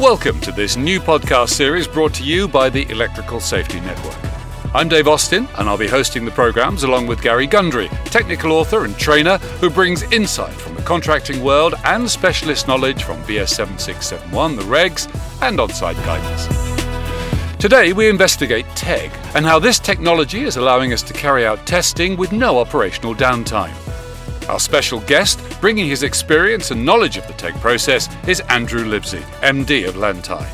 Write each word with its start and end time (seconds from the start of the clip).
Welcome 0.00 0.40
to 0.42 0.52
this 0.52 0.76
new 0.76 1.00
podcast 1.00 1.48
series 1.48 1.88
brought 1.88 2.12
to 2.16 2.22
you 2.22 2.48
by 2.48 2.68
the 2.68 2.86
Electrical 2.90 3.40
Safety 3.40 3.80
Network. 3.80 4.18
I'm 4.74 4.90
Dave 4.90 5.08
Austin, 5.08 5.48
and 5.56 5.70
I'll 5.70 5.78
be 5.78 5.88
hosting 5.88 6.26
the 6.26 6.30
programs 6.32 6.82
along 6.82 7.06
with 7.06 7.22
Gary 7.22 7.46
Gundry, 7.46 7.88
technical 8.04 8.52
author 8.52 8.84
and 8.84 8.94
trainer 8.98 9.38
who 9.58 9.70
brings 9.70 10.02
insight 10.12 10.52
from 10.52 10.74
the 10.74 10.82
contracting 10.82 11.42
world 11.42 11.76
and 11.84 12.10
specialist 12.10 12.68
knowledge 12.68 13.04
from 13.04 13.22
BS 13.22 13.48
7671, 13.48 14.56
the 14.56 14.62
regs, 14.64 15.08
and 15.40 15.58
on 15.58 15.70
site 15.70 15.96
guidance. 16.04 17.56
Today, 17.56 17.94
we 17.94 18.10
investigate 18.10 18.66
TEGG 18.74 19.10
and 19.34 19.46
how 19.46 19.58
this 19.58 19.78
technology 19.78 20.42
is 20.42 20.58
allowing 20.58 20.92
us 20.92 21.02
to 21.04 21.14
carry 21.14 21.46
out 21.46 21.66
testing 21.66 22.18
with 22.18 22.32
no 22.32 22.58
operational 22.58 23.14
downtime. 23.14 23.72
Our 24.48 24.60
special 24.60 25.00
guest, 25.00 25.40
bringing 25.60 25.88
his 25.88 26.04
experience 26.04 26.70
and 26.70 26.84
knowledge 26.84 27.16
of 27.16 27.26
the 27.26 27.32
TEGG 27.32 27.54
process, 27.56 28.08
is 28.28 28.40
Andrew 28.42 28.84
Livesey, 28.84 29.18
MD 29.42 29.88
of 29.88 29.96
Lantei. 29.96 30.46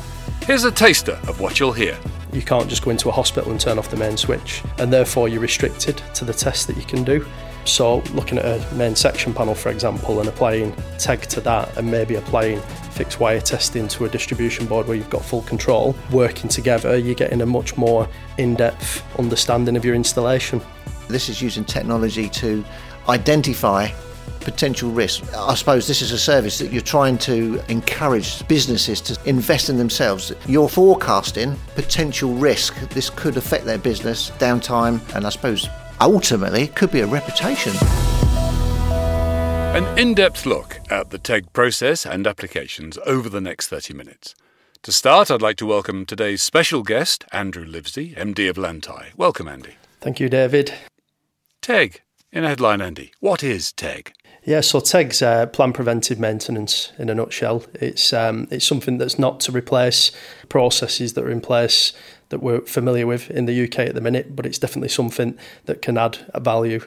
Here's 0.45 0.63
a 0.63 0.71
taster 0.71 1.19
of 1.27 1.39
what 1.39 1.59
you'll 1.59 1.73
hear. 1.73 1.95
You 2.31 2.41
can't 2.41 2.67
just 2.67 2.83
go 2.83 2.89
into 2.89 3.09
a 3.09 3.11
hospital 3.11 3.51
and 3.51 3.59
turn 3.59 3.77
off 3.77 3.91
the 3.91 3.97
main 3.97 4.17
switch, 4.17 4.63
and 4.79 4.91
therefore 4.91 5.29
you're 5.29 5.41
restricted 5.41 6.01
to 6.15 6.25
the 6.25 6.33
tests 6.33 6.65
that 6.65 6.75
you 6.75 6.83
can 6.83 7.03
do. 7.03 7.23
So, 7.65 7.97
looking 8.13 8.39
at 8.39 8.45
a 8.45 8.75
main 8.75 8.95
section 8.95 9.31
panel, 9.31 9.53
for 9.53 9.69
example, 9.69 10.19
and 10.19 10.27
applying 10.27 10.73
TEGG 10.97 11.27
to 11.27 11.41
that, 11.41 11.77
and 11.77 11.89
maybe 11.89 12.15
applying 12.15 12.61
fixed 12.93 13.19
wire 13.19 13.41
testing 13.41 13.87
to 13.89 14.05
a 14.05 14.09
distribution 14.09 14.65
board 14.65 14.87
where 14.87 14.97
you've 14.97 15.09
got 15.11 15.23
full 15.23 15.43
control, 15.43 15.95
working 16.11 16.49
together, 16.49 16.97
you're 16.97 17.13
getting 17.13 17.41
a 17.41 17.45
much 17.45 17.77
more 17.77 18.09
in 18.39 18.55
depth 18.55 19.03
understanding 19.19 19.77
of 19.77 19.85
your 19.85 19.93
installation. 19.93 20.59
This 21.07 21.29
is 21.29 21.41
using 21.41 21.63
technology 21.65 22.29
to 22.29 22.63
identify 23.09 23.89
potential 24.39 24.91
risks. 24.91 25.33
I 25.33 25.55
suppose 25.55 25.87
this 25.87 26.01
is 26.01 26.11
a 26.11 26.17
service 26.17 26.57
that 26.59 26.71
you're 26.71 26.81
trying 26.81 27.17
to 27.19 27.61
encourage 27.69 28.45
businesses 28.47 29.01
to 29.01 29.17
invest 29.25 29.69
in 29.69 29.77
themselves. 29.77 30.31
You're 30.47 30.69
forecasting 30.69 31.55
potential 31.75 32.33
risk. 32.33 32.77
This 32.89 33.09
could 33.09 33.37
affect 33.37 33.65
their 33.65 33.77
business, 33.77 34.31
downtime, 34.31 34.99
and 35.15 35.25
I 35.25 35.29
suppose 35.29 35.67
ultimately 36.01 36.67
could 36.67 36.91
be 36.91 37.01
a 37.01 37.07
reputation. 37.07 37.73
An 39.75 39.97
in 39.97 40.13
depth 40.13 40.45
look 40.45 40.79
at 40.89 41.09
the 41.09 41.17
TEGG 41.17 41.51
process 41.53 42.05
and 42.05 42.27
applications 42.27 42.99
over 43.05 43.27
the 43.27 43.41
next 43.41 43.69
30 43.69 43.93
minutes. 43.93 44.35
To 44.83 44.91
start, 44.91 45.31
I'd 45.31 45.41
like 45.41 45.55
to 45.57 45.65
welcome 45.65 46.05
today's 46.05 46.41
special 46.41 46.83
guest, 46.83 47.23
Andrew 47.31 47.65
Livesey, 47.65 48.13
MD 48.15 48.49
of 48.49 48.57
Lantei. 48.57 49.15
Welcome, 49.15 49.47
Andy. 49.47 49.75
Thank 50.01 50.19
you, 50.19 50.27
David. 50.27 50.73
TEGG, 51.63 52.01
in 52.33 52.43
a 52.43 52.49
headline, 52.49 52.81
Andy. 52.81 53.13
What 53.21 53.41
is 53.41 53.71
TEGG? 53.71 54.11
Yeah, 54.43 54.59
so 54.59 54.81
TEGG's 54.81 55.21
uh, 55.21 55.45
plan 55.45 55.71
preventive 55.71 56.19
maintenance 56.19 56.91
in 56.99 57.09
a 57.09 57.15
nutshell. 57.15 57.63
It's 57.75 58.11
um, 58.11 58.49
it's 58.51 58.65
something 58.65 58.97
that's 58.97 59.17
not 59.17 59.39
to 59.41 59.53
replace 59.53 60.11
processes 60.49 61.13
that 61.13 61.23
are 61.23 61.31
in 61.31 61.39
place 61.39 61.93
that 62.27 62.43
we're 62.43 62.59
familiar 62.65 63.07
with 63.07 63.31
in 63.31 63.45
the 63.45 63.63
UK 63.63 63.79
at 63.79 63.95
the 63.95 64.01
minute, 64.01 64.35
but 64.35 64.45
it's 64.45 64.59
definitely 64.59 64.89
something 64.89 65.37
that 65.63 65.81
can 65.81 65.97
add 65.97 66.17
a 66.33 66.41
value, 66.41 66.81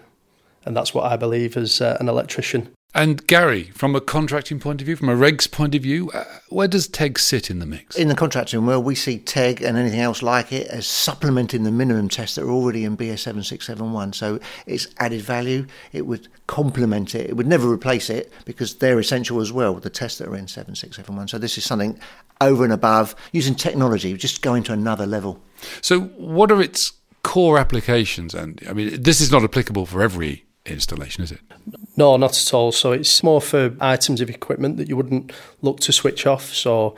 and 0.67 0.77
that's 0.77 0.93
what 0.93 1.11
I 1.11 1.17
believe 1.17 1.57
as 1.57 1.81
uh, 1.81 1.97
an 1.99 2.11
electrician. 2.11 2.71
And 2.97 3.27
Gary, 3.27 3.65
from 3.75 3.95
a 3.95 4.01
contracting 4.01 4.59
point 4.59 4.81
of 4.81 4.87
view, 4.87 4.97
from 4.97 5.11
a 5.11 5.15
regs 5.15 5.51
point 5.51 5.75
of 5.75 5.83
view, 5.83 6.11
uh, 6.13 6.25
where 6.49 6.67
does 6.67 6.89
TEGG 6.89 7.19
sit 7.19 7.51
in 7.51 7.59
the 7.59 7.67
mix? 7.67 7.95
In 7.95 8.09
the 8.09 8.15
contracting 8.15 8.65
world, 8.65 8.87
we 8.87 8.95
see 8.95 9.19
TEGG 9.19 9.61
and 9.61 9.77
anything 9.77 10.01
else 10.01 10.23
like 10.23 10.51
it 10.51 10.67
as 10.69 10.87
supplementing 10.87 11.65
the 11.65 11.71
minimum 11.71 12.09
tests 12.09 12.37
that 12.37 12.45
are 12.45 12.51
already 12.51 12.85
in 12.85 12.97
BS 12.97 13.19
7671. 13.19 14.15
So 14.15 14.41
it's 14.65 14.89
added 14.99 15.21
value. 15.21 15.67
It 15.93 16.07
would 16.07 16.29
complement 16.47 17.15
it. 17.15 17.29
It 17.29 17.37
would 17.37 17.47
never 17.47 17.71
replace 17.71 18.09
it 18.09 18.33
because 18.47 18.77
they're 18.77 18.99
essential 18.99 19.43
as 19.43 19.53
well, 19.53 19.75
the 19.75 19.91
tests 19.91 20.17
that 20.21 20.29
are 20.29 20.37
in 20.37 20.49
7671. 20.49 21.29
So 21.29 21.37
this 21.37 21.59
is 21.59 21.67
something 21.67 22.01
over 22.41 22.65
and 22.65 22.73
above 22.73 23.15
using 23.31 23.55
technology, 23.55 24.17
just 24.17 24.41
going 24.41 24.63
to 24.63 24.73
another 24.73 25.05
level. 25.05 25.43
So, 25.83 26.01
what 26.17 26.51
are 26.51 26.63
its 26.63 26.95
core 27.23 27.59
applications? 27.59 28.35
And 28.35 28.63
I 28.67 28.73
mean, 28.73 29.03
this 29.03 29.21
is 29.21 29.31
not 29.31 29.45
applicable 29.45 29.85
for 29.85 30.01
every 30.01 30.46
installation, 30.73 31.25
is 31.25 31.33
it? 31.33 31.41
No, 31.97 32.17
not 32.17 32.37
at 32.39 32.55
all. 32.55 32.73
So 32.73 32.93
it's 32.93 33.23
more 33.23 33.41
for 33.41 33.75
items 33.81 34.21
of 34.21 34.29
equipment 34.29 34.77
that 34.77 34.89
you 34.89 34.97
wouldn't 34.97 35.33
look 35.63 35.81
to 35.81 35.93
switch 35.93 36.27
off. 36.27 36.53
So 36.53 36.97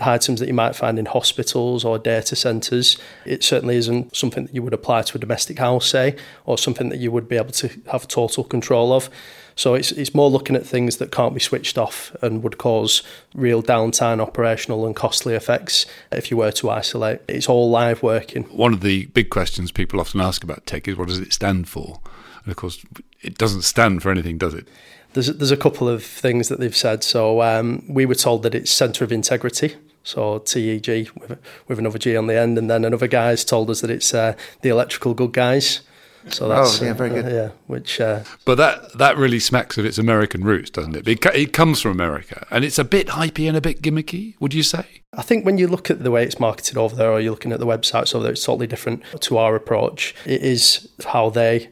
items 0.00 0.40
that 0.40 0.48
you 0.48 0.54
might 0.54 0.74
find 0.74 0.98
in 0.98 1.06
hospitals 1.06 1.84
or 1.84 1.98
data 1.98 2.34
centres. 2.34 2.98
It 3.24 3.44
certainly 3.44 3.76
isn't 3.76 4.16
something 4.16 4.46
that 4.46 4.54
you 4.54 4.62
would 4.62 4.74
apply 4.74 5.02
to 5.02 5.16
a 5.16 5.20
domestic 5.20 5.58
house, 5.58 5.86
say, 5.86 6.16
or 6.44 6.58
something 6.58 6.88
that 6.88 6.98
you 6.98 7.12
would 7.12 7.28
be 7.28 7.36
able 7.36 7.52
to 7.52 7.70
have 7.92 8.08
total 8.08 8.44
control 8.44 8.92
of. 8.92 9.08
So 9.54 9.74
it's 9.74 9.90
it's 9.92 10.14
more 10.14 10.28
looking 10.28 10.54
at 10.54 10.66
things 10.66 10.98
that 10.98 11.10
can't 11.10 11.32
be 11.32 11.40
switched 11.40 11.78
off 11.78 12.14
and 12.20 12.42
would 12.42 12.58
cause 12.58 13.02
real 13.34 13.62
downtime, 13.62 14.20
operational 14.20 14.86
and 14.86 14.94
costly 14.94 15.34
effects 15.34 15.86
if 16.12 16.30
you 16.30 16.36
were 16.36 16.52
to 16.52 16.70
isolate. 16.70 17.20
It's 17.26 17.48
all 17.48 17.70
live 17.70 18.02
working. 18.02 18.44
One 18.44 18.74
of 18.74 18.80
the 18.80 19.06
big 19.06 19.30
questions 19.30 19.72
people 19.72 20.00
often 20.00 20.20
ask 20.20 20.44
about 20.44 20.66
TEGG 20.66 20.88
is 20.88 20.96
what 20.96 21.08
does 21.08 21.20
it 21.20 21.32
stand 21.32 21.68
for? 21.68 22.00
And 22.46 22.52
of 22.52 22.56
course, 22.56 22.84
it 23.22 23.36
doesn't 23.36 23.62
stand 23.62 24.02
for 24.02 24.10
anything, 24.10 24.38
does 24.38 24.54
it? 24.54 24.68
There's 25.14 25.26
there's 25.26 25.50
a 25.50 25.56
couple 25.56 25.88
of 25.88 26.04
things 26.04 26.48
that 26.48 26.60
they've 26.60 26.76
said. 26.76 27.02
So 27.02 27.42
um, 27.42 27.84
we 27.88 28.06
were 28.06 28.14
told 28.14 28.44
that 28.44 28.54
it's 28.54 28.70
centre 28.70 29.04
of 29.04 29.10
integrity. 29.10 29.74
So 30.04 30.38
TEG 30.38 31.10
with, 31.18 31.38
with 31.66 31.78
another 31.80 31.98
G 31.98 32.16
on 32.16 32.28
the 32.28 32.38
end, 32.38 32.56
and 32.56 32.70
then 32.70 32.84
another 32.84 33.08
guy's 33.08 33.44
told 33.44 33.68
us 33.68 33.80
that 33.80 33.90
it's 33.90 34.14
uh, 34.14 34.34
the 34.62 34.68
electrical 34.68 35.12
good 35.12 35.32
guys. 35.32 35.80
So 36.28 36.48
that's 36.48 36.80
oh, 36.80 36.84
yeah, 36.84 36.92
very 36.92 37.10
good. 37.10 37.26
Uh, 37.26 37.28
yeah, 37.28 37.48
which. 37.66 38.00
Uh, 38.00 38.22
but 38.44 38.56
that 38.56 38.98
that 38.98 39.16
really 39.16 39.40
smacks 39.40 39.78
of 39.78 39.84
its 39.84 39.98
American 39.98 40.44
roots, 40.44 40.70
doesn't 40.70 40.94
it? 40.94 41.08
It, 41.08 41.26
it 41.34 41.52
comes 41.52 41.80
from 41.80 41.92
America, 41.92 42.46
and 42.50 42.64
it's 42.64 42.78
a 42.78 42.84
bit 42.84 43.08
hypey 43.08 43.48
and 43.48 43.56
a 43.56 43.60
bit 43.60 43.82
gimmicky. 43.82 44.34
Would 44.40 44.54
you 44.54 44.62
say? 44.62 45.02
I 45.12 45.22
think 45.22 45.44
when 45.44 45.58
you 45.58 45.66
look 45.66 45.90
at 45.90 46.02
the 46.02 46.10
way 46.10 46.24
it's 46.24 46.38
marketed 46.38 46.76
over 46.76 46.94
there, 46.94 47.10
or 47.10 47.20
you're 47.20 47.32
looking 47.32 47.52
at 47.52 47.58
the 47.58 47.66
websites 47.66 48.14
over 48.14 48.22
there, 48.22 48.32
it's 48.32 48.44
totally 48.44 48.66
different 48.66 49.02
to 49.22 49.38
our 49.38 49.56
approach. 49.56 50.14
It 50.24 50.42
is 50.42 50.88
how 51.04 51.30
they 51.30 51.70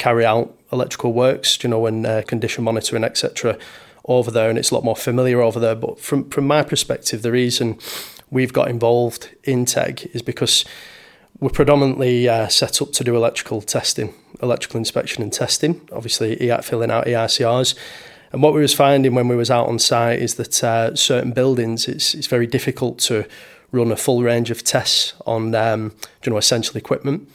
carry 0.00 0.24
out 0.24 0.56
electrical 0.72 1.12
works, 1.12 1.62
you 1.62 1.68
know, 1.68 1.86
and 1.86 2.06
uh, 2.06 2.22
condition 2.22 2.64
monitoring, 2.64 3.04
etc. 3.04 3.58
over 4.06 4.30
there, 4.30 4.48
and 4.48 4.58
it's 4.58 4.70
a 4.70 4.74
lot 4.74 4.82
more 4.82 4.96
familiar 4.96 5.40
over 5.40 5.60
there. 5.60 5.76
But 5.76 6.00
from 6.00 6.28
from 6.30 6.46
my 6.46 6.62
perspective, 6.62 7.22
the 7.22 7.30
reason 7.30 7.78
we've 8.30 8.52
got 8.52 8.68
involved 8.68 9.28
in 9.44 9.66
TEGG 9.66 10.10
is 10.14 10.22
because 10.22 10.64
we're 11.38 11.50
predominantly 11.50 12.28
uh, 12.28 12.48
set 12.48 12.82
up 12.82 12.92
to 12.92 13.04
do 13.04 13.14
electrical 13.14 13.60
testing, 13.60 14.14
electrical 14.42 14.78
inspection 14.78 15.22
and 15.22 15.32
testing. 15.32 15.80
Obviously, 15.92 16.36
filling 16.62 16.90
out 16.90 17.06
EICRs. 17.06 17.74
And 18.32 18.42
what 18.42 18.54
we 18.54 18.60
was 18.60 18.74
finding 18.74 19.14
when 19.14 19.28
we 19.28 19.34
was 19.36 19.50
out 19.50 19.66
on 19.66 19.78
site 19.78 20.20
is 20.20 20.36
that 20.36 20.64
uh, 20.64 20.94
certain 20.94 21.32
buildings, 21.32 21.88
it's 21.88 22.14
it's 22.14 22.26
very 22.26 22.46
difficult 22.46 22.98
to 23.10 23.24
run 23.72 23.92
a 23.92 23.96
full 23.96 24.22
range 24.22 24.50
of 24.50 24.64
tests 24.64 25.14
on 25.26 25.54
um, 25.54 25.92
you 26.24 26.30
know 26.30 26.38
essential 26.38 26.76
equipment. 26.76 27.28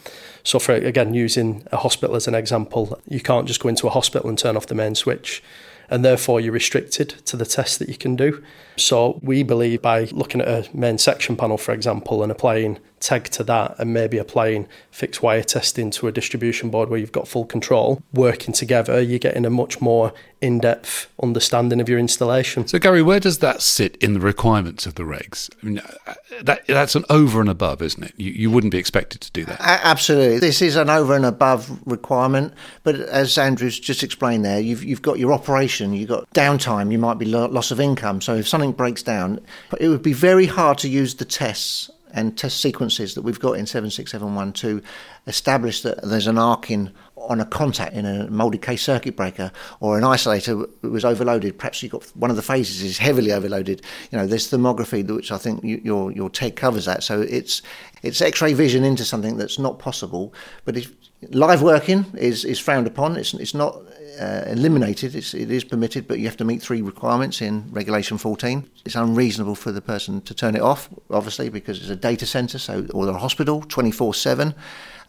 So, 0.44 0.60
for 0.60 0.74
again, 0.74 1.14
using 1.14 1.68
a 1.72 1.78
hospital 1.78 2.16
as 2.16 2.28
an 2.28 2.36
example, 2.36 3.00
you 3.08 3.20
can't 3.20 3.48
just 3.48 3.60
go 3.60 3.70
into 3.70 3.88
a 3.88 3.90
hospital 3.90 4.30
and 4.30 4.38
turn 4.38 4.56
off 4.56 4.68
the 4.68 4.76
main 4.76 4.94
switch, 4.94 5.44
and 5.90 6.06
therefore 6.06 6.40
you're 6.40 6.54
restricted 6.54 7.10
to 7.26 7.36
the 7.36 7.46
tests 7.46 7.78
that 7.80 7.90
you 7.90 7.98
can 7.98 8.16
do. 8.16 8.44
So, 8.78 9.20
we 9.24 9.44
believe 9.44 9.82
by 9.82 10.04
looking 10.12 10.42
at 10.42 10.48
a 10.48 10.78
main 10.78 10.98
section 10.98 11.36
panel, 11.36 11.58
for 11.58 11.74
example, 11.74 12.22
and 12.22 12.32
applying 12.32 12.80
TEGG 13.06 13.30
to 13.30 13.44
that, 13.44 13.76
and 13.78 13.94
maybe 13.94 14.18
applying 14.18 14.68
fixed 14.90 15.22
wire 15.22 15.44
testing 15.44 15.92
to 15.92 16.08
a 16.08 16.12
distribution 16.12 16.72
board 16.72 16.90
where 16.90 17.00
you've 17.00 17.12
got 17.12 17.28
full 17.28 17.46
control, 17.46 18.02
working 18.14 18.52
together, 18.52 19.00
you're 19.00 19.20
getting 19.20 19.46
a 19.46 19.50
much 19.52 19.80
more 19.80 20.12
in 20.42 20.60
depth 20.60 21.08
understanding 21.22 21.80
of 21.80 21.88
your 21.88 22.00
installation. 22.00 22.68
So, 22.68 22.80
Gary, 22.80 23.04
where 23.04 23.20
does 23.20 23.40
that 23.40 23.62
sit 23.62 23.96
in 23.98 24.14
the 24.14 24.20
requirements 24.20 24.88
of 24.88 24.96
the 24.96 25.04
regs? 25.04 25.52
I 25.62 25.66
mean, 25.66 25.80
uh, 25.80 26.14
that, 26.42 26.66
that's 26.66 26.96
an 26.96 27.06
over 27.10 27.40
and 27.42 27.50
above, 27.50 27.84
isn't 27.84 28.04
it? 28.04 28.14
You, 28.18 28.32
you 28.32 28.50
wouldn't 28.50 28.72
be 28.72 28.80
expected 28.80 29.22
to 29.22 29.32
do 29.32 29.46
that. 29.46 29.60
Absolutely. 29.62 30.40
This 30.40 30.64
is 30.64 30.76
an 30.76 30.90
over 30.90 31.16
and 31.16 31.26
above 31.26 31.80
requirement. 31.86 32.54
But 32.84 32.96
as 32.96 33.38
Andrew's 33.38 33.80
just 33.80 34.02
explained 34.02 34.44
there, 34.44 34.60
you've, 34.60 34.84
you've 34.84 35.04
got 35.04 35.20
your 35.20 35.32
operation, 35.32 35.94
you've 35.94 36.10
got 36.10 36.28
downtime, 36.34 36.92
you 36.92 36.98
might 36.98 37.20
be 37.20 37.26
loss 37.26 37.70
of 37.70 37.80
income. 37.80 38.20
So, 38.22 38.36
if 38.36 38.48
something 38.48 38.72
breaks 38.72 39.04
down, 39.04 39.40
it 39.80 39.90
would 39.90 40.04
be 40.04 40.14
very 40.14 40.48
hard 40.48 40.80
to 40.80 40.90
use 40.90 41.16
the 41.16 41.26
tests 41.26 41.92
and 42.14 42.38
test 42.38 42.62
sequences 42.62 43.16
that 43.16 43.22
we've 43.22 43.40
got 43.40 43.54
in 43.54 43.66
76712 43.66 44.54
to 44.54 44.86
establish 45.28 45.82
that 45.82 46.02
there's 46.02 46.28
an 46.28 46.38
arcing 46.38 46.92
on 47.18 47.42
a 47.42 47.46
contact 47.46 47.94
in 47.94 48.06
a 48.06 48.30
molded 48.30 48.62
case 48.62 48.84
circuit 48.84 49.16
breaker 49.16 49.52
or 49.80 49.98
an 49.98 50.04
isolator 50.04 50.70
was 50.84 51.04
overloaded. 51.04 51.58
Perhaps 51.58 51.82
you 51.82 51.90
got 51.90 52.06
one 52.16 52.30
of 52.30 52.36
the 52.36 52.42
phases 52.42 52.82
is 52.82 52.98
heavily 52.98 53.32
overloaded. 53.32 53.82
You 54.12 54.18
know, 54.18 54.28
there's 54.28 54.50
thermography, 54.50 55.06
which 55.08 55.32
I 55.32 55.38
think 55.38 55.64
you, 55.64 55.82
your 55.84 56.12
your 56.12 56.30
TEGG 56.30 56.56
covers 56.56 56.86
that. 56.86 57.04
So 57.04 57.22
it's 57.22 57.62
it's 58.04 58.22
X-ray 58.22 58.54
vision 58.54 58.84
into 58.84 59.04
something 59.04 59.38
that's 59.38 59.60
not 59.60 59.80
possible. 59.80 60.34
But 60.66 60.78
if 60.78 60.92
live 61.30 61.62
working 61.62 62.06
is 62.16 62.46
is 62.46 62.60
frowned 62.60 62.88
upon, 62.88 63.18
it's 63.18 63.34
it's 63.34 63.54
not 63.54 63.82
uh, 64.20 64.44
eliminated. 64.48 65.16
It's, 65.16 65.34
it 65.34 65.52
is 65.52 65.64
permitted, 65.64 66.08
but 66.08 66.20
you 66.20 66.26
have 66.26 66.38
to 66.38 66.46
meet 66.46 66.62
three 66.62 66.82
requirements 66.82 67.42
in 67.42 67.66
Regulation 67.72 68.18
14. 68.18 68.70
It's 68.86 68.96
unreasonable 68.96 69.56
for 69.56 69.72
the 69.72 69.82
person 69.82 70.22
to 70.22 70.34
turn 70.34 70.56
it 70.56 70.62
off, 70.62 70.90
obviously, 71.10 71.50
because 71.50 71.80
it's 71.80 71.90
a 71.90 71.96
data 71.96 72.26
centre, 72.26 72.60
so 72.60 72.86
or 72.94 73.08
a 73.08 73.14
hospital, 73.14 73.62
24/7. 73.62 74.54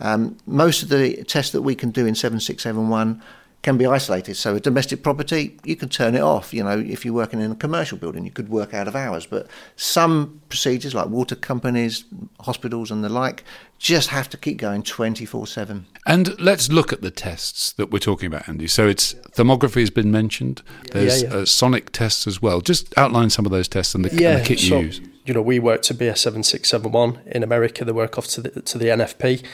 Um, 0.00 0.36
most 0.46 0.82
of 0.82 0.88
the 0.88 1.24
tests 1.24 1.52
that 1.52 1.62
we 1.62 1.74
can 1.74 1.90
do 1.90 2.06
in 2.06 2.14
7671 2.14 3.22
can 3.66 3.76
be 3.76 3.84
isolated. 3.84 4.36
So 4.36 4.54
a 4.54 4.60
domestic 4.60 5.02
property, 5.02 5.58
you 5.64 5.74
can 5.74 5.88
turn 5.88 6.14
it 6.14 6.20
off. 6.20 6.54
You 6.54 6.62
know, 6.62 6.78
if 6.78 7.04
you're 7.04 7.12
working 7.12 7.40
in 7.40 7.50
a 7.50 7.56
commercial 7.56 7.98
building, 7.98 8.24
you 8.24 8.30
could 8.30 8.48
work 8.48 8.72
out 8.72 8.86
of 8.86 8.94
hours. 8.94 9.26
But 9.26 9.48
some 9.74 10.40
procedures, 10.48 10.94
like 10.94 11.08
water 11.08 11.34
companies, 11.34 12.04
hospitals, 12.38 12.92
and 12.92 13.02
the 13.02 13.08
like, 13.08 13.42
just 13.80 14.10
have 14.10 14.30
to 14.30 14.36
keep 14.36 14.58
going 14.58 14.84
24 14.84 15.48
7. 15.48 15.84
And 16.06 16.40
let's 16.40 16.70
look 16.70 16.92
at 16.92 17.02
the 17.02 17.10
tests 17.10 17.72
that 17.72 17.90
we're 17.90 17.98
talking 17.98 18.28
about, 18.28 18.48
Andy. 18.48 18.68
So 18.68 18.86
it's 18.86 19.14
thermography 19.32 19.80
has 19.80 19.90
been 19.90 20.12
mentioned. 20.12 20.62
There's 20.92 21.24
yeah, 21.24 21.28
yeah. 21.30 21.34
Uh, 21.34 21.44
sonic 21.44 21.90
tests 21.90 22.28
as 22.28 22.40
well. 22.40 22.60
Just 22.60 22.96
outline 22.96 23.30
some 23.30 23.46
of 23.46 23.50
those 23.50 23.66
tests 23.66 23.96
and 23.96 24.04
the, 24.04 24.14
yeah, 24.16 24.36
and 24.36 24.44
the 24.44 24.46
kit 24.46 24.60
so, 24.60 24.78
you 24.78 24.86
use. 24.86 25.00
You 25.26 25.34
know, 25.34 25.42
we 25.42 25.58
work 25.58 25.82
to 25.82 25.94
BS 25.94 26.18
7671 26.18 27.20
in 27.26 27.42
America. 27.42 27.84
They 27.84 27.92
work 27.92 28.16
off 28.16 28.28
to 28.28 28.40
the, 28.40 28.62
to 28.62 28.78
the 28.78 28.86
NFP. 28.86 29.44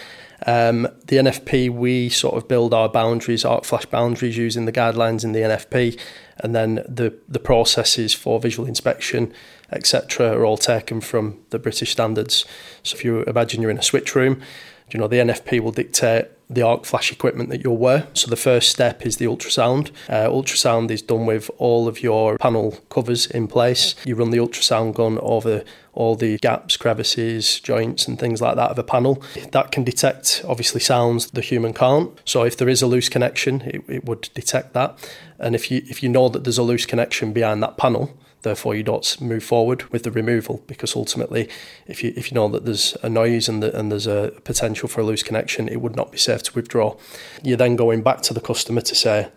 Um, 0.46 0.82
the 1.06 1.16
NFP, 1.16 1.70
we 1.70 2.08
sort 2.08 2.34
of 2.34 2.46
build 2.46 2.74
our 2.74 2.88
boundaries, 2.88 3.44
arc 3.44 3.64
flash 3.64 3.86
boundaries, 3.86 4.36
using 4.36 4.66
the 4.66 4.72
guidelines 4.72 5.24
in 5.24 5.32
the 5.32 5.40
NFP, 5.40 5.98
and 6.38 6.54
then 6.54 6.84
the 6.88 7.16
the 7.28 7.38
processes 7.38 8.12
for 8.12 8.40
visual 8.40 8.68
inspection, 8.68 9.32
etc., 9.70 10.28
are 10.28 10.44
all 10.44 10.58
taken 10.58 11.00
from 11.00 11.38
the 11.50 11.58
British 11.58 11.92
standards. 11.92 12.44
So 12.82 12.96
if 12.96 13.04
you 13.04 13.22
imagine 13.22 13.62
you're 13.62 13.70
in 13.70 13.78
a 13.78 13.82
switch 13.82 14.14
room, 14.14 14.42
you 14.90 14.98
know 14.98 15.08
the 15.08 15.16
NFP 15.16 15.60
will 15.60 15.72
dictate 15.72 16.26
the 16.52 16.62
arc 16.62 16.84
flash 16.84 17.10
equipment 17.10 17.48
that 17.48 17.64
you'll 17.64 17.76
wear. 17.76 18.06
So 18.14 18.28
the 18.28 18.36
first 18.36 18.70
step 18.70 19.06
is 19.06 19.16
the 19.16 19.24
ultrasound. 19.24 19.90
Uh, 20.08 20.28
ultrasound 20.28 20.90
is 20.90 21.02
done 21.02 21.26
with 21.26 21.50
all 21.58 21.88
of 21.88 22.02
your 22.02 22.36
panel 22.38 22.72
covers 22.90 23.26
in 23.26 23.48
place. 23.48 23.94
You 24.04 24.16
run 24.16 24.30
the 24.30 24.38
ultrasound 24.38 24.94
gun 24.94 25.18
over 25.22 25.64
all 25.94 26.14
the 26.14 26.38
gaps, 26.38 26.76
crevices, 26.76 27.60
joints, 27.60 28.06
and 28.06 28.18
things 28.18 28.40
like 28.40 28.56
that 28.56 28.70
of 28.70 28.78
a 28.78 28.82
panel. 28.82 29.22
That 29.52 29.72
can 29.72 29.84
detect 29.84 30.42
obviously 30.46 30.80
sounds 30.80 31.30
the 31.30 31.40
human 31.40 31.72
can't. 31.72 32.18
So 32.24 32.44
if 32.44 32.56
there 32.56 32.68
is 32.68 32.82
a 32.82 32.86
loose 32.86 33.08
connection, 33.08 33.62
it, 33.62 33.84
it 33.88 34.04
would 34.04 34.30
detect 34.34 34.72
that. 34.74 34.98
And 35.38 35.54
if 35.54 35.70
you 35.70 35.82
if 35.86 36.02
you 36.02 36.08
know 36.08 36.28
that 36.28 36.44
there's 36.44 36.58
a 36.58 36.62
loose 36.62 36.86
connection 36.86 37.32
behind 37.32 37.62
that 37.62 37.76
panel, 37.76 38.16
Therefore, 38.42 38.74
you 38.74 38.82
don't 38.82 39.20
move 39.20 39.44
forward 39.44 39.84
with 39.92 40.02
the 40.02 40.10
removal 40.10 40.62
because 40.66 40.96
ultimately, 40.96 41.48
if 41.86 42.02
you 42.02 42.12
if 42.16 42.30
you 42.30 42.34
know 42.34 42.48
that 42.48 42.64
there's 42.64 42.96
a 43.02 43.08
noise 43.08 43.48
and, 43.48 43.62
the, 43.62 43.76
and 43.78 43.90
there's 43.90 44.06
a 44.06 44.32
potential 44.44 44.88
for 44.88 45.00
a 45.00 45.04
loose 45.04 45.22
connection, 45.22 45.68
it 45.68 45.80
would 45.80 45.96
not 45.96 46.10
be 46.10 46.18
safe 46.18 46.42
to 46.44 46.54
withdraw. 46.54 46.96
You're 47.42 47.56
then 47.56 47.76
going 47.76 48.02
back 48.02 48.22
to 48.22 48.34
the 48.34 48.40
customer 48.40 48.80
to 48.80 48.94
say, 48.94 49.28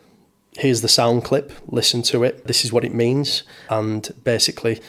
here's 0.57 0.81
the 0.81 0.87
sound 0.87 1.23
clip, 1.23 1.51
listen 1.67 2.01
to 2.01 2.23
it, 2.23 2.47
this 2.47 2.65
is 2.65 2.71
what 2.71 2.83
it 2.83 2.93
means. 2.93 3.43
And 3.69 4.09
basically, 4.23 4.81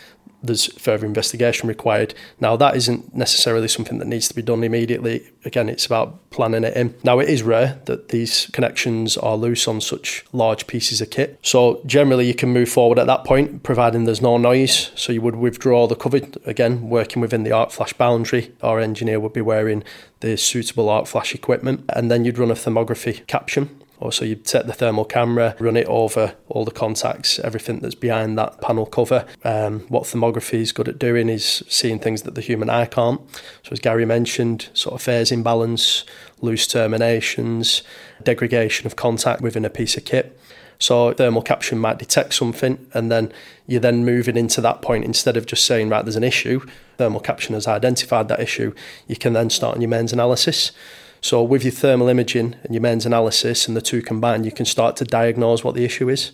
there's 0.46 0.72
further 0.81 1.06
investigation 1.06 1.69
required. 1.69 2.14
Now, 2.40 2.56
that 2.56 2.76
isn't 2.76 3.14
necessarily 3.14 3.69
something 3.69 3.98
that 3.98 4.08
needs 4.08 4.28
to 4.28 4.34
be 4.34 4.43
done 4.43 4.64
immediately. 4.64 5.26
Again, 5.44 5.69
it's 5.69 5.87
about 5.87 6.31
planning 6.31 6.64
it 6.64 6.76
in. 6.76 6.94
Now, 7.04 7.19
it 7.19 7.28
is 7.28 7.43
rare 7.43 7.81
that 7.87 8.08
these 8.08 8.50
connections 8.52 9.16
are 9.16 9.37
loose 9.37 9.69
on 9.69 9.81
such 9.81 10.25
large 10.32 10.66
pieces 10.66 11.00
of 11.00 11.10
kit. 11.10 11.38
So, 11.43 11.81
generally, 11.87 12.26
you 12.26 12.34
can 12.34 12.50
move 12.52 12.69
forward 12.69 12.98
at 12.98 13.06
that 13.06 13.25
point, 13.25 13.62
providing 13.62 14.04
there's 14.04 14.22
no 14.22 14.37
noise. 14.37 14.90
So, 14.94 15.12
you 15.12 15.22
would 15.22 15.37
withdraw 15.37 15.87
the 15.87 15.96
cover. 15.96 16.20
Again, 16.44 16.88
working 16.88 17.20
within 17.20 17.43
the 17.43 17.52
arc 17.52 17.70
flash 17.70 17.93
boundary, 17.93 18.52
our 18.62 18.81
engineer 18.81 19.20
would 19.20 19.32
be 19.32 19.40
wearing 19.40 19.84
the 20.20 20.37
suitable 20.37 20.88
arc 20.88 21.06
flash 21.06 21.34
equipment, 21.34 21.84
and 21.90 22.10
then 22.10 22.25
you'd 22.25 22.38
run 22.38 22.50
a 22.50 22.54
thermography 22.54 23.26
caption 23.26 23.81
so 24.10 24.25
you 24.25 24.40
set 24.44 24.66
the 24.66 24.72
thermal 24.72 25.04
camera, 25.04 25.56
run 25.58 25.76
it 25.76 25.87
over 25.87 26.34
all 26.48 26.64
the 26.64 26.70
contacts, 26.70 27.38
everything 27.38 27.81
that's 27.81 27.94
behind 27.94 28.37
that 28.38 28.60
panel 28.60 28.87
cover. 28.87 29.26
Um, 29.44 29.81
what 29.88 30.04
thermography 30.04 30.60
is 30.60 30.72
good 30.72 30.88
at 30.88 30.98
doing 30.98 31.28
is 31.28 31.62
seeing 31.69 31.98
things 31.98 32.22
that 32.22 32.34
the 32.34 32.40
human 32.40 32.69
eye 32.69 32.87
can't. 32.87 33.20
So 33.62 33.70
as 33.72 33.81
Gary 33.81 34.04
mentioned, 34.04 34.69
sort 34.75 34.94
of 34.94 35.02
phase 35.02 35.32
imbalance, 35.32 36.04
loose 36.40 36.66
terminations, 36.66 37.82
degradation 38.22 38.87
of 38.87 38.96
contact 38.96 39.40
within 39.40 39.64
a 39.64 39.70
piece 39.70 39.96
of 39.96 40.04
kit. 40.04 40.38
So 40.78 41.12
thermal 41.14 41.40
caption 41.43 41.78
might 41.78 41.98
detect 41.98 42.34
something, 42.34 42.87
and 42.93 43.10
then 43.10 43.32
you're 43.66 43.81
then 43.81 44.04
moving 44.04 44.37
into 44.37 44.60
that 44.60 44.82
point 44.82 45.04
instead 45.04 45.37
of 45.37 45.46
just 45.46 45.64
saying, 45.64 45.88
right, 45.88 46.04
there's 46.04 46.16
an 46.16 46.25
issue. 46.25 46.60
Thermal 46.98 47.20
caption 47.20 47.54
has 47.54 47.66
identified 47.66 48.28
that 48.28 48.40
issue. 48.40 48.75
You 49.06 49.16
can 49.16 49.32
then 49.32 49.48
start 49.48 49.76
on 49.76 49.81
your 49.81 49.88
mains 49.88 50.12
analysis. 50.12 50.72
So 51.20 51.42
with 51.42 51.64
your 51.64 51.72
thermal 51.72 52.08
imaging 52.08 52.56
and 52.62 52.74
your 52.74 52.82
mains 52.82 53.06
analysis 53.06 53.66
and 53.66 53.76
the 53.76 53.82
two 53.82 54.02
combined, 54.02 54.44
you 54.44 54.52
can 54.52 54.66
start 54.66 54.96
to 54.96 55.04
diagnose 55.04 55.64
what 55.64 55.74
the 55.74 55.84
issue 55.84 56.08
is. 56.08 56.32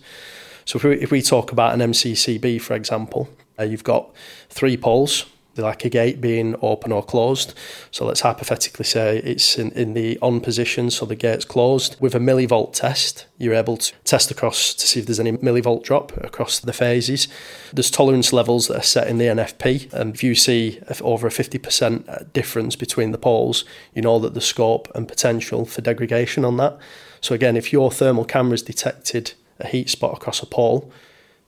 So 0.65 0.77
if 0.77 0.83
we, 0.83 1.01
if 1.01 1.11
we 1.11 1.21
talk 1.21 1.51
about 1.51 1.73
an 1.73 1.91
MCCB, 1.91 2.61
for 2.61 2.73
example, 2.73 3.29
uh, 3.59 3.63
you've 3.63 3.83
got 3.83 4.11
three 4.49 4.77
poles 4.77 5.25
like 5.55 5.85
a 5.85 5.89
gate 5.89 6.19
being 6.19 6.55
open 6.61 6.91
or 6.91 7.03
closed. 7.03 7.53
So 7.91 8.05
let's 8.05 8.21
hypothetically 8.21 8.85
say 8.85 9.19
it's 9.19 9.57
in, 9.57 9.71
in 9.71 9.93
the 9.93 10.17
on 10.21 10.41
position, 10.41 10.89
so 10.89 11.05
the 11.05 11.15
gate's 11.15 11.45
closed. 11.45 11.95
With 11.99 12.15
a 12.15 12.19
millivolt 12.19 12.73
test, 12.73 13.25
you're 13.37 13.53
able 13.53 13.77
to 13.77 13.93
test 14.03 14.31
across 14.31 14.73
to 14.73 14.87
see 14.87 14.99
if 14.99 15.05
there's 15.05 15.19
any 15.19 15.33
millivolt 15.33 15.83
drop 15.83 16.15
across 16.23 16.59
the 16.59 16.73
phases. 16.73 17.27
There's 17.71 17.91
tolerance 17.91 18.33
levels 18.33 18.67
that 18.67 18.77
are 18.77 18.83
set 18.83 19.07
in 19.07 19.17
the 19.17 19.25
NFP, 19.25 19.93
and 19.93 20.15
if 20.15 20.23
you 20.23 20.35
see 20.35 20.79
over 21.01 21.27
a 21.27 21.31
50% 21.31 22.09
uh, 22.09 22.23
difference 22.33 22.75
between 22.75 23.11
the 23.11 23.17
poles, 23.17 23.65
you 23.93 24.01
know 24.01 24.19
that 24.19 24.33
the 24.33 24.41
scope 24.41 24.89
and 24.95 25.07
potential 25.07 25.65
for 25.65 25.81
degradation 25.81 26.45
on 26.45 26.57
that. 26.57 26.77
So 27.21 27.35
again, 27.35 27.55
if 27.55 27.71
your 27.71 27.91
thermal 27.91 28.25
camera's 28.25 28.63
detected 28.63 29.33
a 29.59 29.67
heat 29.67 29.89
spot 29.89 30.15
across 30.15 30.41
a 30.41 30.45
pole, 30.45 30.91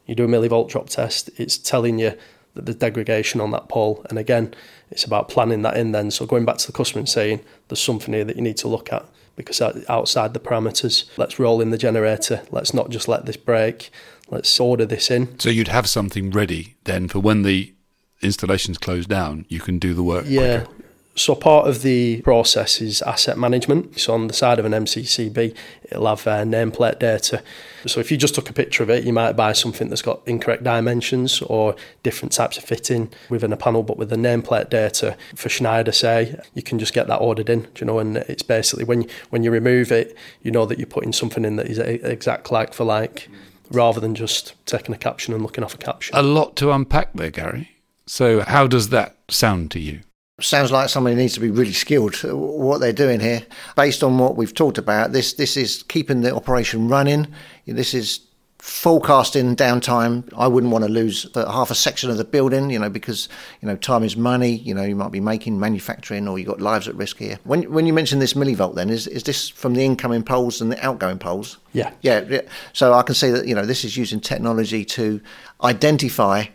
you 0.06 0.16
do 0.16 0.26
a 0.26 0.28
millivolt 0.28 0.70
drop 0.70 0.90
test, 0.90 1.30
it's 1.38 1.58
telling 1.58 2.00
you 2.00 2.14
the 2.56 2.74
degradation 2.74 3.42
on 3.42 3.52
that 3.52 3.70
pole. 3.70 4.06
And 4.10 4.18
again, 4.18 4.54
it's 4.90 5.04
about 5.04 5.30
planning 5.30 5.62
that 5.64 5.78
in 5.78 5.92
then. 5.92 6.12
So 6.12 6.26
going 6.26 6.46
back 6.46 6.58
to 6.58 6.68
the 6.68 6.74
customer 6.74 7.00
and 7.00 7.10
saying 7.10 7.42
there's 7.68 7.82
something 7.82 8.14
here 8.14 8.24
that 8.24 8.36
you 8.36 8.42
need 8.42 8.58
to 8.58 8.68
look 8.68 8.92
at 8.92 9.06
because 9.36 9.62
outside 9.62 10.34
the 10.34 10.40
parameters, 10.40 11.06
let's 11.18 11.38
roll 11.38 11.60
in 11.62 11.72
the 11.72 11.78
generator. 11.78 12.42
Let's 12.52 12.74
not 12.74 12.90
just 12.90 13.08
let 13.08 13.26
this 13.26 13.38
break. 13.38 13.90
Let's 14.30 14.60
order 14.60 14.86
this 14.86 15.12
in. 15.12 15.38
So 15.40 15.50
you'd 15.50 15.68
have 15.68 15.88
something 15.88 16.32
ready 16.32 16.76
then 16.86 17.08
for 17.10 17.20
when 17.20 17.44
the 17.44 17.74
installation's 18.22 18.78
closed 18.78 19.10
down, 19.10 19.46
you 19.50 19.60
can 19.60 19.78
do 19.78 19.94
the 19.94 20.04
work. 20.04 20.26
Yeah, 20.28 20.64
quicker. 20.64 20.75
So 21.18 21.34
part 21.34 21.66
of 21.68 21.82
the 21.82 22.22
process 22.24 22.82
is 22.82 23.02
asset 23.04 23.38
management. 23.38 23.98
So 24.00 24.14
on 24.14 24.28
the 24.28 24.34
side 24.34 24.60
of 24.60 24.66
an 24.66 24.74
MCCB, 24.74 25.56
it'll 25.84 26.08
have 26.08 26.28
uh, 26.28 26.44
nameplate 26.44 27.00
data. 27.00 27.42
So 27.86 28.02
if 28.02 28.12
you 28.12 28.18
just 28.18 28.36
took 28.36 28.50
a 28.50 28.54
picture 28.54 28.84
of 28.84 28.90
it, 28.90 29.06
you 29.06 29.14
might 29.14 29.34
buy 29.34 29.54
something 29.54 29.88
that's 29.88 30.02
got 30.02 30.22
incorrect 30.26 30.64
dimensions 30.64 31.42
or 31.42 31.78
different 32.04 32.34
types 32.34 32.58
of 32.58 32.66
fitting 32.66 33.14
within 33.30 33.54
a 33.54 33.58
panel. 33.58 33.82
But 33.82 33.98
with 33.98 34.10
the 34.10 34.18
nameplate 34.18 34.70
data 34.70 35.16
for 35.36 35.48
Schneider, 35.48 35.94
say, 35.94 36.38
you 36.54 36.62
can 36.62 36.80
just 36.80 36.94
get 36.94 37.08
that 37.08 37.18
ordered 37.18 37.50
in. 37.50 37.68
you 37.78 37.86
know? 37.86 38.00
And 38.00 38.18
it's 38.18 38.44
basically 38.44 38.84
when 38.84 39.04
you, 39.04 39.10
when 39.30 39.42
you 39.42 39.52
remove 39.52 39.94
it, 39.94 40.18
you 40.42 40.52
know 40.52 40.66
that 40.66 40.80
you're 40.80 40.86
putting 40.86 41.14
something 41.14 41.46
in 41.46 41.56
that 41.56 41.68
is 41.68 41.80
exact 41.80 42.52
like 42.52 42.74
for 42.74 42.84
like, 42.84 43.30
rather 43.72 44.02
than 44.02 44.16
just 44.16 44.54
taking 44.66 44.94
a 44.94 44.98
caption 44.98 45.34
and 45.34 45.42
looking 45.44 45.64
off 45.64 45.74
a 45.76 45.78
caption. 45.78 46.14
A 46.18 46.22
lot 46.22 46.58
to 46.58 46.72
unpack 46.72 47.14
there, 47.14 47.32
Gary. 47.32 47.72
So 48.06 48.42
how 48.42 48.68
does 48.68 48.90
that 48.90 49.16
sound 49.30 49.72
to 49.72 49.80
you? 49.80 50.02
Sounds 50.42 50.70
like 50.70 50.90
somebody 50.90 51.16
needs 51.16 51.34
to 51.36 51.40
be 51.40 51.50
really 51.50 51.72
skilled 51.72 52.18
what 52.24 52.82
they're 52.82 52.92
doing 52.92 53.22
here. 53.22 53.46
Based 53.78 54.04
on 54.04 54.18
what 54.18 54.36
we've 54.36 54.54
talked 54.54 54.78
about, 54.78 55.14
this 55.14 55.32
this 55.32 55.56
is 55.56 55.84
keeping 55.84 56.22
the 56.22 56.36
operation 56.36 56.90
running. 56.90 57.28
This 57.66 57.94
is 57.94 58.20
forecasting 58.60 59.56
downtime. 59.56 60.30
I 60.36 60.48
wouldn't 60.48 60.74
want 60.74 60.84
to 60.84 60.92
lose 60.92 61.26
half 61.36 61.72
a 61.72 61.76
section 61.76 62.10
of 62.10 62.18
the 62.18 62.26
building, 62.26 62.70
you 62.70 62.78
know, 62.78 62.90
because 62.90 63.30
you 63.62 63.68
know 63.70 63.78
time 63.78 64.04
is 64.04 64.18
money. 64.18 64.58
You 64.58 64.74
know, 64.74 64.84
you 64.84 64.98
might 64.98 65.14
be 65.14 65.22
making 65.22 65.58
manufacturing, 65.58 66.28
or 66.28 66.38
you 66.38 66.48
have 66.48 66.56
got 66.56 66.62
lives 66.62 66.90
at 66.90 66.96
risk 66.96 67.16
here. 67.16 67.40
When 67.46 67.72
when 67.72 67.86
you 67.86 67.94
mention 67.94 68.20
this 68.20 68.34
millivolt, 68.34 68.76
then 68.76 68.90
is 68.90 69.08
is 69.08 69.24
this 69.24 69.48
from 69.48 69.74
the 69.74 69.86
incoming 69.86 70.24
poles 70.24 70.60
and 70.60 70.70
the 70.70 70.86
outgoing 70.86 71.18
poles? 71.18 71.60
Yeah, 71.72 71.92
yeah. 72.02 72.26
yeah. 72.28 72.42
So 72.74 72.94
I 72.94 73.04
can 73.04 73.16
see 73.16 73.32
that 73.32 73.48
you 73.48 73.56
know 73.56 73.66
this 73.66 73.86
is 73.86 73.96
using 73.96 74.20
technology 74.20 74.84
to 74.84 75.22
identify 75.64 76.48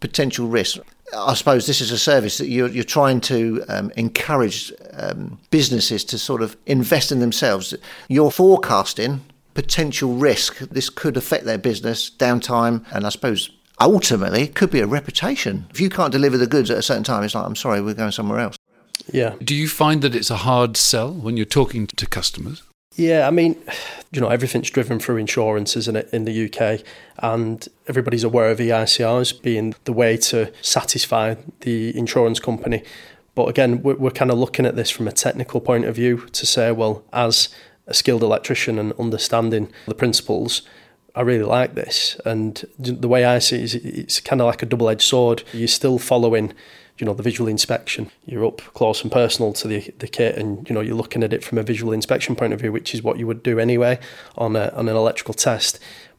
potential 0.00 0.48
risks. 0.48 0.80
I 1.14 1.34
suppose 1.34 1.66
this 1.66 1.80
is 1.80 1.90
a 1.90 1.98
service 1.98 2.38
that 2.38 2.48
you're, 2.48 2.68
you're 2.68 2.84
trying 2.84 3.20
to 3.22 3.64
um, 3.68 3.92
encourage 3.96 4.72
um, 4.92 5.38
businesses 5.50 6.04
to 6.04 6.18
sort 6.18 6.42
of 6.42 6.56
invest 6.66 7.12
in 7.12 7.20
themselves. 7.20 7.74
You're 8.08 8.30
forecasting 8.30 9.20
potential 9.54 10.14
risk. 10.14 10.58
This 10.58 10.90
could 10.90 11.16
affect 11.16 11.44
their 11.44 11.58
business, 11.58 12.10
downtime, 12.10 12.84
and 12.92 13.06
I 13.06 13.08
suppose 13.08 13.50
ultimately 13.80 14.42
it 14.42 14.54
could 14.54 14.70
be 14.70 14.80
a 14.80 14.86
reputation. 14.86 15.66
If 15.70 15.80
you 15.80 15.88
can't 15.88 16.12
deliver 16.12 16.36
the 16.36 16.46
goods 16.46 16.70
at 16.70 16.78
a 16.78 16.82
certain 16.82 17.04
time, 17.04 17.22
it's 17.24 17.34
like, 17.34 17.46
I'm 17.46 17.56
sorry, 17.56 17.80
we're 17.80 17.94
going 17.94 18.12
somewhere 18.12 18.40
else. 18.40 18.56
Yeah. 19.12 19.34
Do 19.42 19.54
you 19.54 19.68
find 19.68 20.02
that 20.02 20.14
it's 20.14 20.30
a 20.30 20.36
hard 20.36 20.76
sell 20.76 21.12
when 21.12 21.36
you're 21.36 21.46
talking 21.46 21.86
to 21.86 22.06
customers? 22.06 22.62
Yeah, 22.96 23.28
I 23.28 23.30
mean, 23.30 23.62
you 24.10 24.22
know, 24.22 24.28
everything's 24.28 24.70
driven 24.70 24.98
through 24.98 25.18
insurance, 25.18 25.76
isn't 25.76 25.96
it, 25.96 26.08
in 26.12 26.24
the 26.24 26.46
UK? 26.46 26.80
And 27.18 27.66
everybody's 27.86 28.24
aware 28.24 28.50
of 28.50 28.58
EICRs 28.58 29.42
being 29.42 29.74
the 29.84 29.92
way 29.92 30.16
to 30.16 30.50
satisfy 30.62 31.34
the 31.60 31.96
insurance 31.96 32.40
company. 32.40 32.82
But 33.34 33.48
again, 33.50 33.82
we're, 33.82 33.96
we're 33.96 34.10
kind 34.10 34.30
of 34.30 34.38
looking 34.38 34.64
at 34.64 34.76
this 34.76 34.90
from 34.90 35.06
a 35.06 35.12
technical 35.12 35.60
point 35.60 35.84
of 35.84 35.94
view 35.94 36.26
to 36.32 36.46
say, 36.46 36.72
well, 36.72 37.04
as 37.12 37.50
a 37.86 37.92
skilled 37.92 38.22
electrician 38.22 38.78
and 38.78 38.94
understanding 38.94 39.70
the 39.86 39.94
principles, 39.94 40.62
I 41.14 41.20
really 41.20 41.44
like 41.44 41.74
this. 41.74 42.18
And 42.24 42.64
the 42.78 43.08
way 43.08 43.26
I 43.26 43.38
see 43.40 43.56
it 43.56 43.62
is 43.62 43.74
it's 43.74 44.20
kind 44.20 44.40
of 44.40 44.46
like 44.46 44.62
a 44.62 44.66
double 44.66 44.88
edged 44.88 45.02
sword. 45.02 45.42
You're 45.52 45.68
still 45.68 45.98
following 45.98 46.54
you 46.98 47.06
know 47.06 47.14
the 47.14 47.22
visual 47.22 47.48
inspection. 47.48 48.10
You're 48.24 48.46
up 48.46 48.58
close 48.74 49.02
and 49.02 49.12
personal 49.12 49.52
to 49.54 49.68
the, 49.68 49.94
the 49.98 50.08
kit 50.08 50.36
and 50.36 50.68
you 50.68 50.74
know 50.74 50.80
you're 50.80 50.96
looking 50.96 51.22
at 51.22 51.32
it 51.32 51.44
from 51.44 51.58
a 51.58 51.62
visual 51.62 51.92
inspection 51.92 52.36
point 52.36 52.52
of 52.52 52.60
view 52.60 52.72
which 52.72 52.94
is 52.94 53.02
what 53.02 53.18
you 53.18 53.26
would 53.26 53.42
do 53.42 53.58
anyway 53.58 53.98
on, 54.36 54.56
a, 54.56 54.68
on 54.74 54.88
an 54.88 54.96
electrical 54.96 55.34
test. 55.34 55.78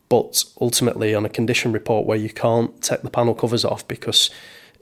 But 0.10 0.46
ultimately 0.62 1.14
on 1.14 1.26
a 1.26 1.30
condition 1.30 1.72
report 1.72 2.06
where 2.06 2.18
you 2.18 2.30
can't 2.30 2.82
take 2.82 3.02
the 3.02 3.10
panel 3.10 3.34
covers 3.34 3.66
off 3.66 3.88
because 3.88 4.30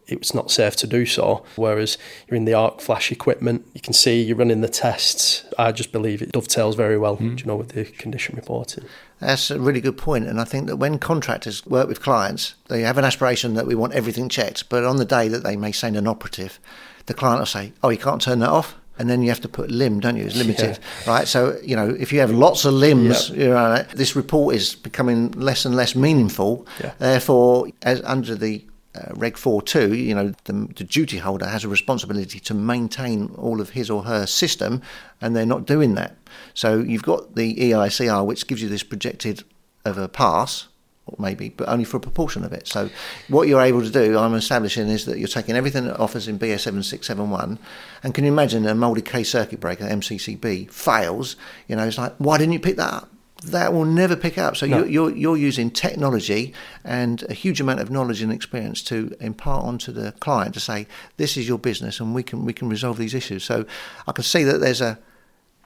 it's 0.07 0.33
not 0.33 0.51
safe 0.51 0.75
to 0.77 0.87
do 0.87 1.05
so. 1.05 1.43
Whereas 1.55 1.97
you're 2.27 2.37
in 2.37 2.45
the 2.45 2.53
arc 2.53 2.81
flash 2.81 3.11
equipment, 3.11 3.65
you 3.73 3.81
can 3.81 3.93
see 3.93 4.21
you're 4.21 4.37
running 4.37 4.61
the 4.61 4.69
tests. 4.69 5.45
I 5.57 5.71
just 5.71 5.91
believe 5.91 6.21
it 6.21 6.31
dovetails 6.31 6.75
very 6.75 6.97
well, 6.97 7.17
mm. 7.17 7.39
you 7.39 7.45
know, 7.45 7.55
with 7.55 7.69
the 7.69 7.85
condition 7.85 8.35
reporting. 8.35 8.85
That's 9.19 9.49
a 9.49 9.59
really 9.59 9.81
good 9.81 9.97
point, 9.97 10.27
and 10.27 10.41
I 10.41 10.43
think 10.43 10.67
that 10.67 10.75
when 10.75 10.99
contractors 10.99 11.65
work 11.65 11.87
with 11.87 12.01
clients, 12.01 12.55
they 12.67 12.81
have 12.81 12.97
an 12.97 13.05
aspiration 13.05 13.53
that 13.53 13.65
we 13.65 13.73
want 13.73 13.93
everything 13.93 14.27
checked. 14.27 14.67
But 14.69 14.83
on 14.83 14.97
the 14.97 15.05
day 15.05 15.29
that 15.29 15.43
they 15.43 15.55
may 15.55 15.71
send 15.71 15.95
an 15.95 16.05
operative, 16.05 16.59
the 17.05 17.13
client 17.13 17.39
will 17.39 17.45
say, 17.45 17.71
"Oh, 17.81 17.89
you 17.89 17.97
can't 17.97 18.21
turn 18.21 18.39
that 18.39 18.49
off." 18.49 18.75
and 18.97 19.09
then 19.09 19.21
you 19.21 19.29
have 19.29 19.41
to 19.41 19.49
put 19.49 19.69
limb, 19.69 19.99
don't 19.99 20.15
you? 20.15 20.25
It's 20.25 20.37
limited, 20.37 20.79
yeah. 20.79 21.07
right? 21.11 21.27
So 21.27 21.59
you 21.63 21.75
know, 21.75 21.89
if 21.99 22.13
you 22.13 22.19
have 22.19 22.31
lots 22.31 22.65
of 22.65 22.73
limbs, 22.73 23.29
yep. 23.29 23.37
you 23.37 23.49
know, 23.49 23.85
this 23.93 24.15
report 24.15 24.55
is 24.55 24.75
becoming 24.75 25.31
less 25.31 25.65
and 25.65 25.75
less 25.75 25.95
meaningful. 25.95 26.65
Yeah. 26.81 26.93
Therefore, 26.97 27.67
as 27.81 28.01
under 28.03 28.35
the 28.35 28.65
uh, 28.95 29.11
Reg 29.13 29.35
4.2, 29.35 29.97
you 29.97 30.15
know, 30.15 30.33
the, 30.45 30.53
the, 30.75 30.83
duty 30.83 31.17
holder 31.17 31.47
has 31.47 31.63
a 31.63 31.67
responsibility 31.67 32.39
to 32.39 32.53
maintain 32.53 33.33
all 33.37 33.59
of 33.59 33.71
his 33.71 33.89
or 33.89 34.03
her 34.03 34.25
system, 34.25 34.81
and 35.21 35.35
they're 35.35 35.45
not 35.45 35.65
doing 35.65 35.95
that. 35.95 36.15
So 36.53 36.79
you've 36.79 37.03
got 37.03 37.35
the 37.35 37.55
EICR, 37.55 38.25
which 38.25 38.47
gives 38.47 38.61
you 38.61 38.69
this 38.69 38.83
projected 38.83 39.43
of 39.83 39.97
a 39.97 40.07
pass, 40.07 40.67
or 41.07 41.15
maybe, 41.19 41.49
but 41.49 41.67
only 41.67 41.85
for 41.85 41.97
a 41.97 41.99
proportion 41.99 42.43
of 42.43 42.53
it. 42.53 42.67
So 42.67 42.89
what 43.27 43.47
you're 43.47 43.61
able 43.61 43.81
to 43.81 43.89
do, 43.89 44.17
I'm 44.17 44.33
establishing, 44.33 44.87
is 44.87 45.05
that 45.05 45.19
you're 45.19 45.27
taking 45.27 45.55
everything 45.55 45.85
that 45.85 45.99
offers 45.99 46.27
in 46.27 46.39
BS 46.39 46.61
7671, 46.61 47.59
and 48.03 48.13
can 48.13 48.23
you 48.23 48.31
imagine 48.31 48.65
a 48.65 48.75
molded 48.75 49.05
case 49.05 49.29
circuit 49.29 49.59
breaker, 49.59 49.85
MCCB, 49.85 50.71
fails, 50.71 51.35
you 51.67 51.75
know, 51.75 51.85
it's 51.85 51.97
like, 51.97 52.13
why 52.17 52.37
didn't 52.37 52.53
you 52.53 52.59
pick 52.59 52.77
that 52.77 52.93
up? 52.93 53.09
That 53.43 53.73
will 53.73 53.85
never 53.85 54.15
pick 54.15 54.37
up. 54.37 54.55
So 54.55 54.65
no. 54.65 54.79
you're, 54.79 54.87
you're, 54.87 55.15
you're 55.15 55.37
using 55.37 55.69
technology 55.69 56.53
and 56.83 57.23
a 57.29 57.33
huge 57.33 57.61
amount 57.61 57.79
of 57.79 57.89
knowledge 57.91 58.21
and 58.21 58.31
experience 58.31 58.81
to 58.83 59.15
impart 59.19 59.65
onto 59.65 59.91
the 59.91 60.13
client 60.13 60.53
to 60.53 60.59
say 60.59 60.87
this 61.17 61.37
is 61.37 61.47
your 61.47 61.59
business 61.59 61.99
and 61.99 62.15
we 62.15 62.23
can 62.23 62.45
we 62.45 62.53
can 62.53 62.69
resolve 62.69 62.97
these 62.97 63.13
issues. 63.13 63.43
So 63.43 63.65
I 64.07 64.11
can 64.11 64.23
see 64.23 64.43
that 64.43 64.59
there's 64.61 64.81
a 64.81 64.97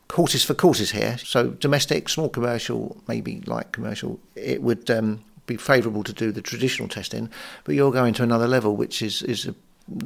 courses 0.08 0.44
for 0.44 0.56
courses 0.56 0.92
here. 0.92 1.18
So 1.20 1.52
domestic, 1.52 2.10
small 2.10 2.30
commercial, 2.30 3.02
maybe 3.08 3.42
light 3.46 3.72
commercial, 3.72 4.20
it 4.36 4.62
would 4.62 4.90
um, 4.90 5.24
be 5.46 5.56
favourable 5.56 6.04
to 6.04 6.14
do 6.14 6.32
the 6.32 6.42
traditional 6.42 6.90
testing, 6.90 7.30
but 7.64 7.76
you're 7.76 7.92
going 7.92 8.14
to 8.16 8.24
another 8.24 8.48
level, 8.48 8.76
which 8.76 9.02
is 9.02 9.22
is 9.24 9.48
a, 9.48 9.56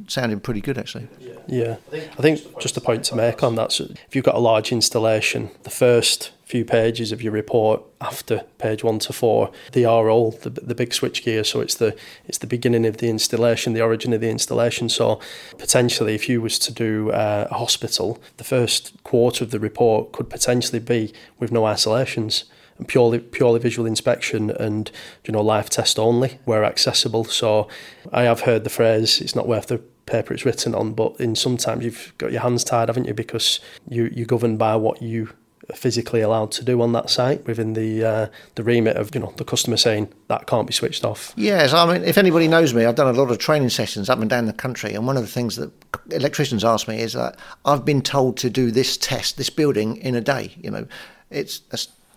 sounding 0.07 0.39
pretty 0.39 0.61
good 0.61 0.77
actually. 0.77 1.07
Yeah, 1.47 1.77
I 1.91 2.21
think 2.21 2.59
just 2.59 2.77
a 2.77 2.81
point 2.81 3.03
to 3.05 3.15
make 3.15 3.43
on 3.43 3.55
that. 3.55 3.79
If 3.79 4.15
you've 4.15 4.23
got 4.23 4.35
a 4.35 4.39
large 4.39 4.71
installation, 4.71 5.51
the 5.63 5.69
first 5.69 6.31
few 6.45 6.63
pages 6.63 7.11
of 7.11 7.21
your 7.21 7.31
report 7.31 7.81
after 7.99 8.43
page 8.59 8.83
one 8.83 8.99
to 8.99 9.13
four, 9.13 9.51
they 9.71 9.85
are 9.85 10.09
all 10.09 10.31
the, 10.31 10.49
the 10.49 10.75
big 10.75 10.93
switch 10.93 11.23
gear. 11.23 11.43
So 11.43 11.59
it's 11.61 11.75
the 11.75 11.95
it's 12.25 12.37
the 12.37 12.47
beginning 12.47 12.85
of 12.85 12.97
the 12.97 13.09
installation, 13.09 13.73
the 13.73 13.81
origin 13.81 14.13
of 14.13 14.21
the 14.21 14.29
installation. 14.29 14.89
So 14.89 15.19
potentially, 15.57 16.15
if 16.15 16.29
you 16.29 16.41
was 16.41 16.57
to 16.59 16.71
do 16.71 17.11
uh, 17.11 17.47
a 17.51 17.55
hospital, 17.55 18.21
the 18.37 18.43
first 18.43 18.93
quarter 19.03 19.43
of 19.43 19.51
the 19.51 19.59
report 19.59 20.11
could 20.11 20.29
potentially 20.29 20.79
be 20.79 21.13
with 21.39 21.51
no 21.51 21.65
isolations 21.65 22.45
and 22.77 22.87
purely 22.87 23.19
purely 23.19 23.59
visual 23.59 23.85
inspection 23.85 24.49
and 24.49 24.91
you 25.25 25.31
know 25.31 25.41
live 25.41 25.69
test 25.69 25.99
only 25.99 26.39
where 26.45 26.63
accessible. 26.63 27.23
So 27.25 27.67
I 28.11 28.23
have 28.23 28.41
heard 28.41 28.63
the 28.63 28.69
phrase 28.69 29.21
"it's 29.21 29.35
not 29.35 29.47
worth 29.47 29.67
the 29.67 29.79
paper 30.05 30.33
it's 30.33 30.45
written 30.45 30.75
on," 30.75 30.93
but 30.93 31.19
in 31.19 31.35
sometimes 31.35 31.83
you've 31.83 32.13
got 32.17 32.31
your 32.31 32.41
hands 32.41 32.63
tied, 32.63 32.89
haven't 32.89 33.05
you? 33.05 33.13
Because 33.13 33.59
you 33.87 34.09
you're 34.13 34.25
governed 34.25 34.59
by 34.59 34.75
what 34.75 35.01
you 35.01 35.29
physically 35.73 36.21
allowed 36.21 36.51
to 36.51 36.63
do 36.63 36.81
on 36.81 36.91
that 36.91 37.09
site 37.09 37.45
within 37.45 37.73
the 37.73 38.03
uh, 38.03 38.27
the 38.55 38.63
remit 38.63 38.97
of 38.97 39.13
you 39.13 39.21
know 39.21 39.33
the 39.37 39.45
customer 39.45 39.77
saying 39.77 40.11
that 40.27 40.47
can't 40.47 40.67
be 40.67 40.73
switched 40.73 41.05
off. 41.05 41.33
Yes, 41.35 41.73
I 41.73 41.91
mean 41.91 42.03
if 42.03 42.17
anybody 42.17 42.47
knows 42.47 42.73
me, 42.73 42.85
I've 42.85 42.95
done 42.95 43.13
a 43.13 43.17
lot 43.17 43.31
of 43.31 43.37
training 43.37 43.69
sessions 43.69 44.09
up 44.09 44.19
and 44.19 44.29
down 44.29 44.45
the 44.45 44.53
country, 44.53 44.93
and 44.93 45.07
one 45.07 45.17
of 45.17 45.23
the 45.23 45.29
things 45.29 45.55
that 45.55 45.71
electricians 46.11 46.63
ask 46.63 46.87
me 46.87 46.99
is 46.99 47.13
that 47.13 47.37
I've 47.65 47.85
been 47.85 48.01
told 48.01 48.37
to 48.37 48.49
do 48.49 48.71
this 48.71 48.97
test, 48.97 49.37
this 49.37 49.49
building 49.49 49.97
in 49.97 50.15
a 50.15 50.21
day. 50.21 50.53
You 50.57 50.71
know, 50.71 50.87
it's 51.29 51.61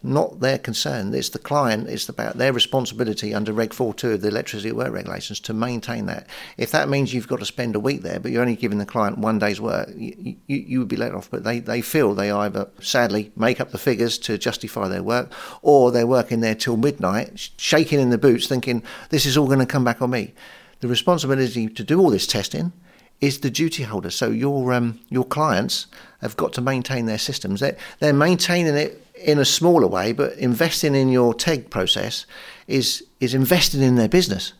not 0.03 0.41
their 0.41 0.59
concern. 0.59 1.12
It's 1.15 1.31
the 1.31 1.38
client. 1.38 1.88
It's 1.88 2.09
about 2.09 2.37
their 2.37 2.53
responsibility 2.53 3.35
under 3.35 3.53
Reg 3.53 3.71
4.2 3.71 4.15
of 4.15 4.21
the 4.21 4.29
electricity 4.29 4.73
work 4.73 4.93
regulations 4.93 5.41
to 5.41 5.55
maintain 5.55 6.07
that. 6.07 6.26
If 6.57 6.71
that 6.73 6.88
means 6.88 7.12
you've 7.12 7.29
got 7.29 7.41
to 7.41 7.47
spend 7.47 7.75
a 7.75 7.81
week 7.81 8.03
there, 8.03 8.21
but 8.21 8.31
you're 8.31 8.43
only 8.43 8.57
giving 8.57 8.79
the 8.79 8.87
client 8.87 9.19
one 9.19 9.38
day's 9.38 9.61
work, 9.61 9.88
you, 9.97 10.37
you, 10.47 10.57
you 10.57 10.79
would 10.79 10.88
be 10.88 10.97
let 10.97 11.15
off. 11.15 11.31
But 11.31 11.45
they, 11.45 11.59
they 11.59 11.81
feel 11.81 12.15
they 12.15 12.31
either, 12.31 12.69
sadly, 12.81 13.33
make 13.37 13.61
up 13.61 13.71
the 13.71 13.79
figures 13.79 14.19
to 14.19 14.38
justify 14.38 14.88
their 14.88 15.03
work, 15.03 15.33
or 15.62 15.91
they're 15.91 16.07
working 16.07 16.41
there 16.41 16.55
till 16.55 16.76
midnight, 16.76 17.50
shaking 17.57 18.00
in 18.00 18.11
the 18.11 18.19
boots, 18.19 18.47
thinking, 18.47 18.83
this 19.11 19.26
is 19.26 19.37
all 19.37 19.47
going 19.47 19.59
to 19.59 19.67
come 19.67 19.85
back 19.85 20.03
on 20.03 20.11
me. 20.11 20.35
The 20.81 20.88
responsibility 20.88 21.69
to 21.69 21.85
do 21.85 22.00
all 22.00 22.11
this 22.11 22.26
testing 22.26 22.73
is 23.21 23.41
the 23.41 23.50
duty 23.50 23.83
holder. 23.83 24.11
So 24.11 24.31
your 24.31 24.73
um, 24.73 25.00
your 25.09 25.25
clients 25.25 25.87
have 26.21 26.37
got 26.37 26.53
to 26.55 26.61
maintain 26.61 27.07
their 27.07 27.19
systems. 27.19 27.61
They're, 27.61 27.76
they're 27.99 28.12
maintaining 28.12 28.75
it 28.75 29.05
in 29.18 29.38
a 29.38 29.44
smaller 29.44 29.87
way, 29.87 30.12
but 30.12 30.35
investing 30.35 30.94
in 30.94 31.08
your 31.08 31.35
TEGG 31.35 31.70
process 31.70 32.26
is 32.66 33.04
is 33.20 33.35
investing 33.35 33.82
in 33.82 33.96
their 33.96 34.08
business. 34.08 34.52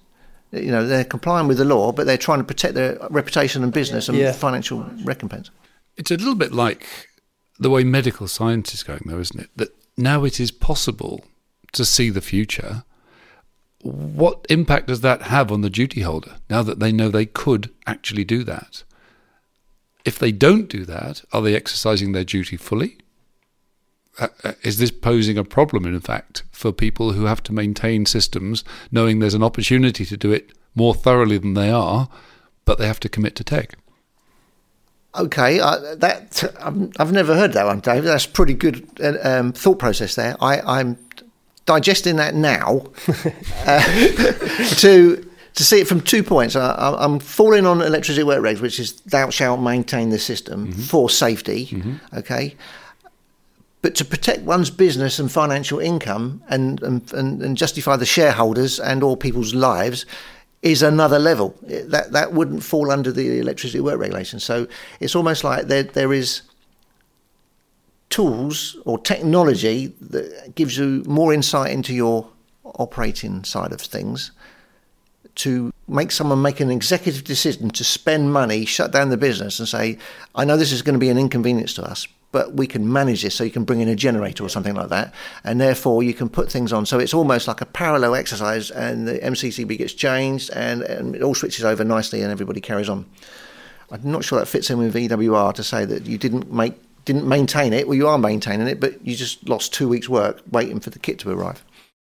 You 0.53 0.71
know, 0.71 0.87
they're 0.87 1.05
complying 1.05 1.49
with 1.49 1.59
the 1.59 1.65
law, 1.65 1.93
but 1.93 2.07
they're 2.07 2.17
trying 2.17 2.39
to 2.39 2.45
protect 2.45 2.75
their 2.75 2.99
reputation 3.11 3.63
and 3.63 3.73
business 3.73 4.09
and 4.09 4.17
yeah. 4.17 4.33
financial 4.33 4.89
recompense. 5.05 5.51
It's 5.97 6.11
a 6.11 6.17
little 6.17 6.35
bit 6.35 6.53
like 6.53 6.87
the 7.59 7.71
way 7.71 7.85
medical 7.85 8.29
science 8.29 8.73
is 8.73 8.83
going, 8.83 9.03
though, 9.07 9.19
isn't 9.19 9.41
it? 9.41 9.51
That 9.57 9.75
now 9.97 10.25
it 10.25 10.39
is 10.41 10.51
possible 10.51 11.25
to 11.73 11.85
see 11.85 12.11
the 12.11 12.21
future. 12.21 12.85
What 13.83 14.47
impact 14.49 14.89
does 14.89 15.01
that 15.03 15.23
have 15.23 15.53
on 15.53 15.61
the 15.61 15.71
duty 15.71 16.01
holder 16.01 16.37
now 16.49 16.63
that 16.63 16.81
they 16.81 16.93
know 16.93 17.09
they 17.09 17.27
could 17.27 17.71
actually 17.87 18.25
do 18.25 18.45
that? 18.45 18.85
If 20.05 20.19
they 20.19 20.33
don't 20.33 20.69
do 20.69 20.85
that, 20.85 21.23
are 21.33 21.43
they 21.43 21.55
exercising 21.55 22.13
their 22.13 22.25
duty 22.25 22.57
fully? 22.57 22.99
Uh, 24.19 24.29
uh, 24.45 24.53
is 24.63 24.79
this 24.79 24.91
posing 24.91 25.37
a 25.37 25.45
problem, 25.45 25.85
in 25.85 26.01
fact, 26.01 26.43
for 26.51 26.73
people 26.73 27.13
who 27.13 27.27
have 27.27 27.43
to 27.43 27.53
maintain 27.53 28.07
systems, 28.07 28.65
knowing 28.91 29.19
there's 29.19 29.35
an 29.35 29.43
opportunity 29.43 30.05
to 30.07 30.17
do 30.17 30.33
it 30.33 30.53
more 30.75 30.95
thoroughly 30.95 31.39
than 31.39 31.55
they 31.55 31.71
are, 31.71 32.09
but 32.65 32.79
they 32.79 32.87
have 32.87 33.01
to 33.01 33.09
commit 33.09 33.37
to 33.37 33.45
TEGG? 33.45 33.75
Okay, 35.19 35.61
uh, 35.61 35.95
that 35.97 36.45
I've 36.99 37.13
never 37.13 37.35
heard 37.35 37.55
that 37.55 37.65
one, 37.65 37.81
Dave. 37.81 38.05
That's 38.05 38.27
pretty 38.27 38.53
good 38.53 38.87
uh, 39.03 39.17
um, 39.23 39.53
thought 39.53 39.79
process 39.79 40.15
there. 40.15 40.37
I, 40.41 40.81
am 40.81 40.99
digesting 41.65 42.17
that 42.17 42.35
now 42.35 42.83
uh, 43.67 43.83
to 44.77 45.31
to 45.55 45.65
see 45.65 45.81
it 45.81 45.89
from 45.89 46.03
two 46.03 46.23
points. 46.23 46.55
I, 46.55 47.03
am 47.03 47.19
falling 47.19 47.65
on 47.65 47.81
electricity 47.81 48.25
work 48.25 48.43
regs, 48.43 48.61
which 48.61 48.79
is 48.79 49.01
thou 49.03 49.31
shalt 49.31 49.61
maintain 49.61 50.11
the 50.11 50.19
system 50.19 50.69
mm-hmm. 50.69 50.81
for 50.83 51.09
safety. 51.09 51.69
Mm-hmm. 51.69 52.19
Okay, 52.19 52.55
but 53.87 53.95
to 53.95 54.05
protect 54.05 54.43
one's 54.43 54.69
business 54.69 55.21
and 55.21 55.31
financial 55.31 55.79
income 55.79 56.43
and, 56.49 56.83
and, 56.83 57.13
and, 57.13 57.57
justify 57.57 57.95
the 57.95 58.05
shareholders 58.05 58.81
and 58.81 59.01
all 59.01 59.17
people's 59.17 59.55
lives 59.55 60.05
is 60.63 60.83
another 60.83 61.21
level. 61.21 61.55
That 61.63 62.11
that 62.11 62.33
wouldn't 62.33 62.65
fall 62.65 62.91
under 62.91 63.13
the 63.13 63.39
electricity 63.39 63.79
work 63.79 64.01
regulation. 64.01 64.41
So 64.41 64.67
it's 64.99 65.15
almost 65.15 65.45
like 65.45 65.69
there 65.69 65.85
there 65.85 66.13
is 66.13 66.43
tools 68.11 68.77
or 68.85 68.99
technology 68.99 69.95
that 70.01 70.57
gives 70.57 70.77
you 70.77 71.05
more 71.07 71.33
insight 71.33 71.71
into 71.71 71.95
your 71.95 72.29
operating 72.65 73.45
side 73.45 73.71
of 73.71 73.81
things 73.81 74.33
to 75.37 75.73
make 75.87 76.11
someone 76.11 76.43
make 76.43 76.59
an 76.59 76.73
executive 76.73 77.23
decision 77.23 77.71
to 77.71 77.85
spend 77.85 78.33
money, 78.33 78.65
shut 78.65 78.91
down 78.91 79.11
the 79.11 79.17
business, 79.17 79.61
and 79.61 79.69
say, 79.69 79.97
I 80.35 80.45
know 80.45 80.57
this 80.57 80.73
is 80.73 80.83
going 80.83 80.95
to 80.95 80.99
be 80.99 81.11
an 81.11 81.19
inconvenience 81.19 81.75
to 81.75 81.85
us, 81.85 82.09
but 82.37 82.53
we 82.53 82.67
can 82.67 82.93
manage 82.93 83.23
this 83.23 83.35
so 83.35 83.45
you 83.45 83.51
can 83.51 83.65
bring 83.65 83.81
in 83.81 83.89
a 83.89 83.97
generator 83.97 84.45
or 84.45 84.51
something 84.51 84.75
like 84.75 84.91
that 84.91 85.15
and 85.43 85.59
therefore 85.59 86.03
you 86.03 86.13
can 86.13 86.29
put 86.29 86.53
things 86.53 86.71
on. 86.71 86.85
So 86.85 86.99
it's 86.99 87.15
almost 87.15 87.49
like 87.49 87.63
a 87.63 87.65
parallel 87.65 88.15
exercise 88.15 88.71
and 88.71 89.09
the 89.09 89.19
mccb 89.21 89.79
gets 89.79 89.95
changed 89.95 90.51
and, 90.51 90.83
and 90.83 91.17
it 91.17 91.23
all 91.23 91.35
switches 91.35 91.65
over 91.65 91.83
nicely 91.83 92.21
and 92.21 92.31
everybody 92.31 92.61
carries 92.61 92.91
on. 92.91 93.07
I'm 93.91 94.03
not 94.03 94.23
sure 94.23 94.39
that 94.39 94.45
fits 94.45 94.69
in 94.69 94.77
with 94.77 94.95
ewr 94.95 95.55
to 95.55 95.63
say 95.63 95.87
that 95.87 96.05
you 96.05 96.19
didn't 96.19 96.53
make 96.53 96.75
didn't 97.07 97.27
maintain 97.27 97.73
it. 97.73 97.89
Well 97.89 97.97
you 97.97 98.07
are 98.07 98.19
maintaining 98.19 98.69
it 98.69 98.81
but 98.81 98.93
you 99.07 99.17
just 99.17 99.49
lost 99.49 99.73
two 99.73 99.89
weeks 99.89 100.07
work 100.07 100.43
waiting 100.53 100.79
for 100.79 100.91
the 100.91 100.99
kit 100.99 101.19
to 101.21 101.31
arrive. 101.31 101.65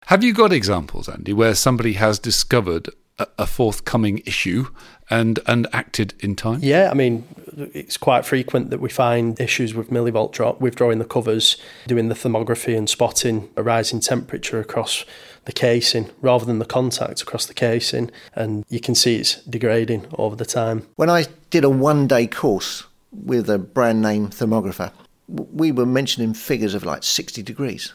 Have 0.05 0.23
you 0.23 0.33
got 0.33 0.53
examples 0.53 1.09
andy 1.09 1.33
where 1.33 1.53
somebody 1.53 1.93
has 1.93 2.17
discovered 2.17 2.87
a 3.19 3.45
forthcoming 3.45 4.21
issue 4.25 4.67
and 5.09 5.39
and 5.45 5.67
acted 5.71 6.13
in 6.19 6.35
time? 6.35 6.59
Yeah, 6.61 6.89
I 6.89 6.93
mean, 6.93 7.25
it's 7.55 7.97
quite 7.97 8.25
frequent 8.25 8.69
that 8.71 8.79
we 8.79 8.89
find 8.89 9.39
issues 9.39 9.73
with 9.73 9.89
millivolt 9.89 10.31
drop, 10.31 10.59
withdrawing 10.59 10.99
the 10.99 11.05
covers, 11.05 11.57
doing 11.87 12.09
the 12.09 12.15
thermography 12.15 12.75
and 12.77 12.89
spotting 12.89 13.49
a 13.55 13.63
rising 13.63 13.99
temperature 13.99 14.59
across 14.59 15.05
the 15.45 15.51
casing 15.51 16.09
rather 16.21 16.45
than 16.45 16.59
the 16.59 16.65
contact 16.65 17.21
across 17.21 17.45
the 17.45 17.53
casing. 17.53 18.09
And 18.33 18.65
you 18.69 18.79
can 18.79 18.95
see 18.95 19.17
it's 19.17 19.41
degrading 19.43 20.07
over 20.17 20.35
the 20.35 20.45
time. 20.45 20.87
When 20.95 21.09
I 21.09 21.25
did 21.49 21.63
a 21.63 21.69
one 21.69 22.07
day 22.07 22.27
course 22.27 22.85
with 23.11 23.49
a 23.49 23.59
brand 23.59 24.01
name 24.01 24.29
thermographer, 24.29 24.91
we 25.27 25.71
were 25.71 25.85
mentioning 25.85 26.33
figures 26.33 26.73
of 26.73 26.83
like 26.83 27.03
60 27.03 27.43
degrees 27.43 27.93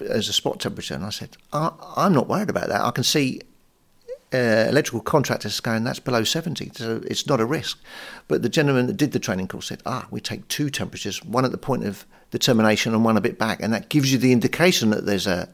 as 0.00 0.28
a 0.28 0.32
spot 0.32 0.60
temperature. 0.60 0.94
And 0.94 1.04
I 1.04 1.10
said, 1.10 1.36
I'm 1.52 2.12
not 2.12 2.28
worried 2.28 2.50
about 2.50 2.68
that. 2.68 2.80
I 2.80 2.90
can 2.90 3.04
see 3.04 3.42
uh, 4.32 4.66
electrical 4.68 5.00
contractors 5.00 5.58
going, 5.60 5.84
that's 5.84 6.00
below 6.00 6.24
70, 6.24 6.72
so 6.74 7.00
it's 7.06 7.26
not 7.26 7.40
a 7.40 7.46
risk. 7.46 7.78
But 8.26 8.42
the 8.42 8.48
gentleman 8.48 8.86
that 8.86 8.96
did 8.96 9.12
the 9.12 9.18
training 9.18 9.48
course 9.48 9.66
said, 9.66 9.82
ah, 9.86 10.06
we 10.10 10.20
take 10.20 10.46
two 10.48 10.70
temperatures, 10.70 11.24
one 11.24 11.44
at 11.44 11.50
the 11.50 11.58
point 11.58 11.84
of 11.84 12.04
the 12.30 12.38
termination 12.38 12.94
and 12.94 13.04
one 13.04 13.16
a 13.16 13.22
bit 13.22 13.38
back, 13.38 13.62
and 13.62 13.72
that 13.72 13.88
gives 13.88 14.12
you 14.12 14.18
the 14.18 14.32
indication 14.32 14.90
that 14.90 15.06
there's 15.06 15.26
a, 15.26 15.48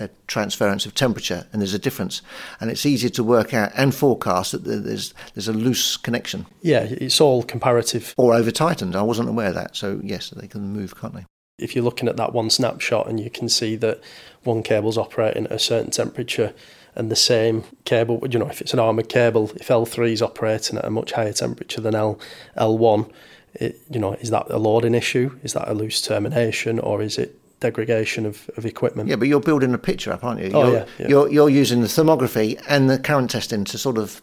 a 0.00 0.08
transference 0.26 0.84
of 0.84 0.94
temperature 0.94 1.46
and 1.52 1.62
there's 1.62 1.74
a 1.74 1.78
difference. 1.78 2.22
And 2.60 2.70
it's 2.70 2.84
easier 2.84 3.10
to 3.10 3.22
work 3.22 3.54
out 3.54 3.70
and 3.76 3.94
forecast 3.94 4.52
that 4.52 4.64
there's, 4.64 5.14
there's 5.34 5.48
a 5.48 5.52
loose 5.52 5.96
connection. 5.96 6.46
Yeah, 6.62 6.86
it's 6.90 7.20
all 7.20 7.42
comparative. 7.44 8.14
Or 8.16 8.34
over 8.34 8.50
tightened. 8.50 8.96
I 8.96 9.02
wasn't 9.02 9.28
aware 9.28 9.48
of 9.48 9.54
that. 9.54 9.76
So, 9.76 10.00
yes, 10.02 10.30
they 10.30 10.48
can 10.48 10.72
move, 10.72 10.98
can't 11.00 11.14
they? 11.14 11.24
If 11.58 11.74
you're 11.74 11.84
looking 11.84 12.08
at 12.08 12.16
that 12.16 12.32
one 12.32 12.50
snapshot 12.50 13.08
and 13.08 13.18
you 13.18 13.30
can 13.30 13.48
see 13.48 13.74
that 13.76 14.00
one 14.44 14.62
cable's 14.62 14.98
operating 14.98 15.46
at 15.46 15.52
a 15.52 15.58
certain 15.58 15.90
temperature, 15.90 16.54
and 16.98 17.10
the 17.10 17.16
same 17.16 17.64
cable, 17.84 18.22
you 18.28 18.38
know, 18.38 18.48
if 18.48 18.60
it's 18.60 18.74
an 18.74 18.80
armoured 18.80 19.08
cable, 19.08 19.50
if 19.56 19.68
L3 19.68 20.12
is 20.12 20.20
operating 20.20 20.78
at 20.78 20.84
a 20.84 20.90
much 20.90 21.12
higher 21.12 21.32
temperature 21.32 21.80
than 21.80 21.94
L, 21.94 22.18
L1, 22.56 23.10
it, 23.54 23.80
you 23.90 24.00
know, 24.00 24.14
is 24.14 24.30
that 24.30 24.50
a 24.50 24.58
loading 24.58 24.94
issue? 24.94 25.38
Is 25.42 25.52
that 25.52 25.68
a 25.68 25.74
loose 25.74 26.02
termination 26.02 26.78
or 26.78 27.00
is 27.00 27.16
it 27.16 27.38
degradation 27.60 28.26
of, 28.26 28.50
of 28.56 28.66
equipment? 28.66 29.08
Yeah, 29.08 29.16
but 29.16 29.28
you're 29.28 29.40
building 29.40 29.72
a 29.72 29.78
picture 29.78 30.12
up, 30.12 30.24
aren't 30.24 30.40
you? 30.40 30.50
Oh, 30.52 30.66
you're, 30.66 30.74
yeah, 30.74 30.86
yeah. 30.98 31.08
You're, 31.08 31.30
you're 31.30 31.48
using 31.48 31.80
the 31.80 31.86
thermography 31.86 32.60
and 32.68 32.90
the 32.90 32.98
current 32.98 33.30
testing 33.30 33.64
to 33.64 33.78
sort 33.78 33.96
of 33.96 34.20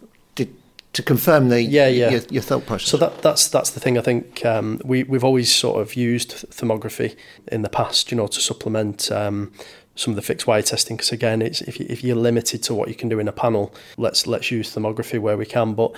to 0.95 1.03
confirm 1.03 1.49
the 1.49 1.61
yeah, 1.61 1.87
yeah. 1.87 2.09
Your, 2.09 2.21
your, 2.29 2.41
thought 2.41 2.65
process. 2.65 2.89
So 2.89 2.97
that, 2.97 3.21
that's 3.21 3.49
that's 3.49 3.71
the 3.71 3.81
thing. 3.81 3.97
I 3.97 4.01
think 4.01 4.45
um, 4.45 4.79
we 4.83 5.03
we've 5.03 5.25
always 5.25 5.53
sort 5.53 5.81
of 5.81 5.95
used 5.95 6.49
thermography 6.51 7.17
in 7.51 7.63
the 7.63 7.69
past, 7.69 8.11
you 8.11 8.17
know, 8.17 8.27
to 8.27 8.39
supplement 8.39 9.11
um, 9.11 9.51
some 9.95 10.11
of 10.11 10.15
the 10.15 10.21
fixed 10.21 10.45
wire 10.45 10.61
testing 10.61 10.97
because 10.97 11.11
again 11.11 11.41
it's 11.41 11.61
if, 11.61 11.79
you, 11.79 11.85
if 11.89 12.03
you're 12.03 12.15
limited 12.15 12.61
to 12.63 12.73
what 12.73 12.89
you 12.89 12.95
can 12.95 13.09
do 13.09 13.19
in 13.19 13.27
a 13.27 13.31
panel 13.31 13.73
let's 13.97 14.27
let's 14.27 14.51
use 14.51 14.73
thermography 14.73 15.19
where 15.19 15.37
we 15.37 15.45
can 15.45 15.73
but 15.73 15.95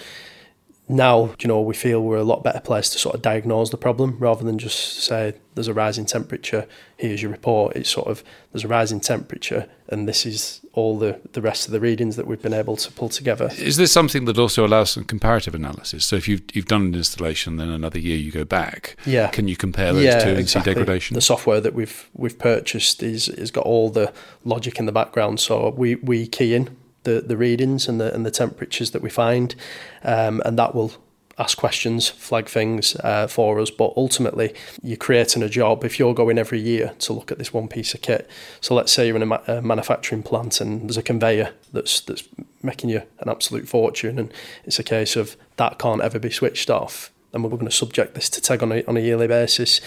now 0.89 1.33
you 1.39 1.47
know 1.47 1.61
we 1.61 1.73
feel 1.73 2.01
we're 2.01 2.17
a 2.17 2.23
lot 2.23 2.43
better 2.43 2.59
placed 2.59 2.93
to 2.93 2.99
sort 2.99 3.15
of 3.15 3.21
diagnose 3.21 3.69
the 3.69 3.77
problem 3.77 4.17
rather 4.19 4.43
than 4.43 4.57
just 4.57 4.99
say 4.99 5.33
there's 5.55 5.67
a 5.67 5.73
rising 5.73 6.05
temperature 6.05 6.67
here's 6.97 7.21
your 7.21 7.31
report. 7.31 7.75
It's 7.75 7.89
sort 7.89 8.07
of 8.07 8.23
there's 8.51 8.63
a 8.63 8.67
rising 8.67 8.99
temperature 8.99 9.67
and 9.87 10.07
this 10.07 10.25
is 10.25 10.61
all 10.73 10.97
the 10.97 11.19
the 11.33 11.41
rest 11.41 11.67
of 11.67 11.71
the 11.71 11.79
readings 11.79 12.15
that 12.15 12.27
we've 12.27 12.41
been 12.41 12.53
able 12.53 12.75
to 12.75 12.91
pull 12.91 13.09
together. 13.09 13.49
Is 13.57 13.77
this 13.77 13.91
something 13.91 14.25
that 14.25 14.37
also 14.37 14.65
allows 14.65 14.91
some 14.91 15.03
comparative 15.03 15.55
analysis? 15.55 16.05
So 16.05 16.15
if 16.15 16.27
you've 16.27 16.41
you've 16.53 16.65
done 16.65 16.81
an 16.81 16.95
installation 16.95 17.57
then 17.57 17.69
another 17.69 17.99
year 17.99 18.17
you 18.17 18.31
go 18.31 18.43
back. 18.43 18.97
Yeah. 19.05 19.27
Can 19.27 19.47
you 19.47 19.55
compare 19.55 19.93
those 19.93 20.03
yeah, 20.03 20.23
two 20.23 20.29
and 20.29 20.39
exactly. 20.39 20.73
see 20.73 20.79
degradation? 20.79 21.15
The 21.15 21.21
software 21.21 21.61
that 21.61 21.73
we've 21.73 22.09
we've 22.13 22.37
purchased 22.37 23.01
is 23.03 23.27
has 23.27 23.51
got 23.51 23.65
all 23.65 23.89
the 23.89 24.11
logic 24.43 24.79
in 24.79 24.85
the 24.85 24.91
background 24.91 25.39
so 25.39 25.69
we 25.69 25.95
we 25.95 26.27
key 26.27 26.53
in 26.53 26.75
the, 27.07 27.21
the 27.21 27.37
readings 27.37 27.87
and 27.87 28.01
the 28.01 28.13
and 28.13 28.25
the 28.25 28.31
temperatures 28.31 28.91
that 28.91 29.01
we 29.01 29.09
find, 29.09 29.55
um, 30.03 30.41
and 30.45 30.59
that 30.59 30.75
will 30.75 30.91
ask 31.39 31.57
questions, 31.57 32.09
flag 32.09 32.47
things 32.49 32.95
uh, 32.97 33.27
for 33.27 33.59
us. 33.59 33.69
But 33.69 33.93
ultimately, 33.95 34.53
you're 34.81 34.97
creating 34.97 35.41
a 35.41 35.49
job 35.49 35.85
if 35.85 35.99
you're 35.99 36.13
going 36.13 36.37
every 36.37 36.59
year 36.59 36.93
to 36.99 37.13
look 37.13 37.31
at 37.31 37.37
this 37.37 37.53
one 37.53 37.67
piece 37.67 37.93
of 37.93 38.01
kit. 38.01 38.29
So 38.59 38.75
let's 38.75 38.91
say 38.91 39.07
you're 39.07 39.15
in 39.15 39.21
a, 39.21 39.27
ma- 39.27 39.43
a, 39.47 39.61
manufacturing 39.61 40.23
plant 40.23 40.59
and 40.59 40.81
there's 40.81 40.97
a 40.97 41.03
conveyor 41.03 41.53
that's 41.71 42.01
that's 42.01 42.23
making 42.61 42.89
you 42.89 43.03
an 43.19 43.29
absolute 43.29 43.69
fortune, 43.69 44.19
and 44.19 44.33
it's 44.65 44.79
a 44.79 44.83
case 44.83 45.15
of 45.15 45.37
that 45.55 45.79
can't 45.79 46.01
ever 46.01 46.19
be 46.19 46.29
switched 46.29 46.69
off. 46.69 47.11
And 47.33 47.43
we're 47.43 47.49
going 47.51 47.65
to 47.65 47.71
subject 47.71 48.15
this 48.15 48.29
to 48.31 48.41
TEGG 48.41 48.63
on 48.63 48.71
a, 48.71 48.83
on 48.85 48.97
a 48.97 49.01
yearly 49.01 49.27
basis. 49.27 49.79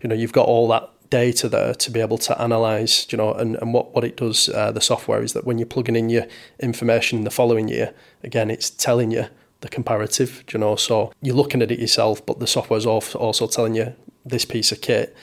You 0.00 0.08
know, 0.08 0.14
you've 0.14 0.32
got 0.32 0.46
all 0.46 0.68
that 0.68 0.90
data 1.10 1.48
there 1.48 1.74
to 1.74 1.90
be 1.90 2.00
able 2.00 2.18
to 2.18 2.40
analyze, 2.40 3.06
you 3.10 3.18
know, 3.18 3.32
and, 3.32 3.56
and 3.56 3.72
what, 3.72 3.94
what 3.94 4.04
it 4.04 4.16
does, 4.16 4.48
uh, 4.48 4.72
the 4.72 4.80
software 4.80 5.22
is 5.22 5.32
that 5.32 5.44
when 5.44 5.58
you're 5.58 5.66
plugging 5.66 5.96
in 5.96 6.08
your 6.08 6.26
information 6.60 7.18
in 7.18 7.24
the 7.24 7.30
following 7.30 7.68
year, 7.68 7.94
again, 8.22 8.50
it's 8.50 8.70
telling 8.70 9.10
you 9.10 9.26
the 9.60 9.68
comparative, 9.68 10.44
you 10.52 10.58
know, 10.58 10.76
so 10.76 11.12
you're 11.22 11.34
looking 11.34 11.62
at 11.62 11.70
it 11.70 11.78
yourself, 11.78 12.24
but 12.24 12.38
the 12.38 12.46
software's 12.46 12.86
also 12.86 13.46
telling 13.46 13.74
you 13.74 13.94
this 14.24 14.44
piece 14.44 14.72
of 14.72 14.80
kit, 14.80 15.16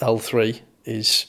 L3, 0.00 0.60
is 0.84 1.26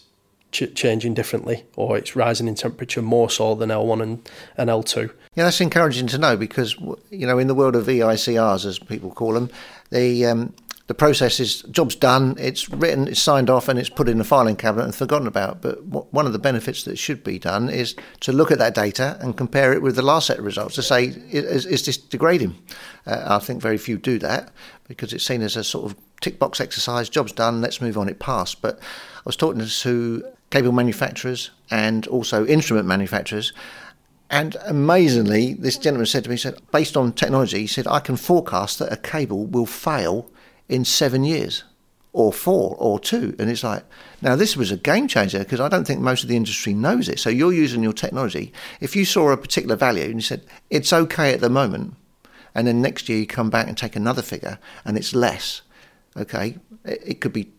ch- 0.52 0.74
changing 0.74 1.14
differently 1.14 1.66
or 1.76 1.98
it's 1.98 2.16
rising 2.16 2.48
in 2.48 2.56
temperature 2.56 3.02
more 3.02 3.30
so 3.30 3.56
than 3.56 3.70
L1 3.70 4.02
and, 4.02 4.30
and 4.58 4.70
L2. 4.70 5.12
Yeah, 5.36 5.46
that's 5.46 5.62
encouraging 5.62 6.08
to 6.08 6.18
know 6.18 6.38
because, 6.38 6.76
you 7.10 7.26
know, 7.26 7.40
in 7.40 7.48
the 7.48 7.56
world 7.56 7.76
of 7.76 7.88
EICRs, 7.88 8.66
as 8.66 8.78
people 8.78 9.12
call 9.12 9.34
them, 9.34 9.50
the 9.90 10.26
um, 10.26 10.54
the 10.94 10.98
process 10.98 11.40
is 11.40 11.64
job's 11.72 11.96
done, 11.96 12.36
it's 12.38 12.70
written, 12.70 13.08
it's 13.08 13.20
signed 13.20 13.50
off, 13.50 13.68
and 13.68 13.80
it's 13.80 13.90
put 13.90 14.08
in 14.08 14.20
the 14.20 14.24
filing 14.24 14.56
cabinet 14.56 14.86
and 14.86 14.94
forgotten 14.94 15.28
about. 15.28 15.60
But 15.60 15.84
one 16.14 16.28
of 16.28 16.34
the 16.34 16.40
benefits 16.40 16.84
that 16.84 17.00
should 17.00 17.24
be 17.24 17.40
done 17.40 17.68
is 17.68 17.96
to 18.20 18.32
look 18.32 18.52
at 18.52 18.60
that 18.60 18.76
data 18.76 19.18
and 19.20 19.36
compare 19.36 19.74
it 19.74 19.82
with 19.82 19.96
the 19.96 20.04
last 20.04 20.28
set 20.28 20.38
of 20.38 20.46
results 20.46 20.76
to 20.76 20.84
say, 20.84 21.06
is, 21.32 21.66
is 21.66 21.84
this 21.84 21.98
degrading? 21.98 22.54
Uh, 23.08 23.24
I 23.26 23.40
think 23.40 23.60
very 23.60 23.80
few 23.80 23.98
do 23.98 24.20
that 24.20 24.52
because 24.88 25.14
it's 25.14 25.26
seen 25.26 25.42
as 25.42 25.58
a 25.58 25.64
sort 25.64 25.92
of 25.92 25.98
tick 26.22 26.38
box 26.38 26.62
exercise. 26.62 27.10
Job's 27.10 27.32
done, 27.32 27.60
let's 27.60 27.82
move 27.82 27.98
on. 27.98 28.08
It 28.08 28.20
passed. 28.20 28.62
But 28.62 28.78
I 28.80 29.24
was 29.26 29.36
talking 29.36 29.66
to 29.66 30.24
cable 30.52 30.74
manufacturers 30.74 31.50
and 31.72 32.06
also 32.06 32.46
instrument 32.46 32.86
manufacturers. 32.86 33.52
And 34.30 34.58
amazingly, 34.68 35.56
this 35.56 35.80
gentleman 35.80 36.06
said 36.06 36.26
to 36.26 36.30
me, 36.30 36.38
said, 36.38 36.60
based 36.72 36.96
on 36.96 37.14
technology, 37.14 37.62
he 37.62 37.68
said, 37.68 37.88
I 37.88 38.00
can 38.00 38.16
forecast 38.16 38.78
that 38.78 38.94
a 38.94 38.98
cable 38.98 39.48
will 39.48 39.66
fail 39.66 40.30
in 40.70 40.86
seven 40.86 41.24
years 41.24 41.64
or 42.14 42.32
four 42.32 42.76
or 42.78 43.00
two. 43.00 43.36
And 43.40 43.50
it's 43.50 43.64
like, 43.64 43.84
now 44.22 44.36
this 44.36 44.56
was 44.56 44.72
a 44.72 44.78
game 44.78 45.08
changer 45.08 45.40
because 45.40 45.60
I 45.60 45.68
don't 45.68 45.86
think 45.86 46.00
most 46.00 46.24
of 46.24 46.30
the 46.30 46.36
industry 46.36 46.74
knows 46.74 47.10
it. 47.10 47.20
So 47.20 47.30
you're 47.30 47.52
using 47.52 47.82
your 47.82 47.94
technology. 47.94 48.54
If 48.80 48.96
you 48.96 49.04
saw 49.04 49.32
a 49.32 49.38
particular 49.38 49.76
value 49.76 50.04
and 50.04 50.16
you 50.16 50.22
said, 50.22 50.46
it's 50.70 50.94
okay 50.94 51.34
at 51.34 51.42
the 51.42 51.50
moment, 51.50 51.96
and 52.56 52.68
then 52.68 52.82
next 52.82 53.10
year 53.10 53.18
you 53.18 53.26
come 53.26 53.50
back 53.50 53.68
and 53.68 53.76
take 53.76 53.96
another 53.96 54.22
figure 54.22 54.60
and 54.86 54.96
it's 54.96 55.16
less, 55.16 55.64
okay, 56.16 56.58
it, 56.86 57.02
it 57.04 57.22
could 57.22 57.34
be 57.34 57.52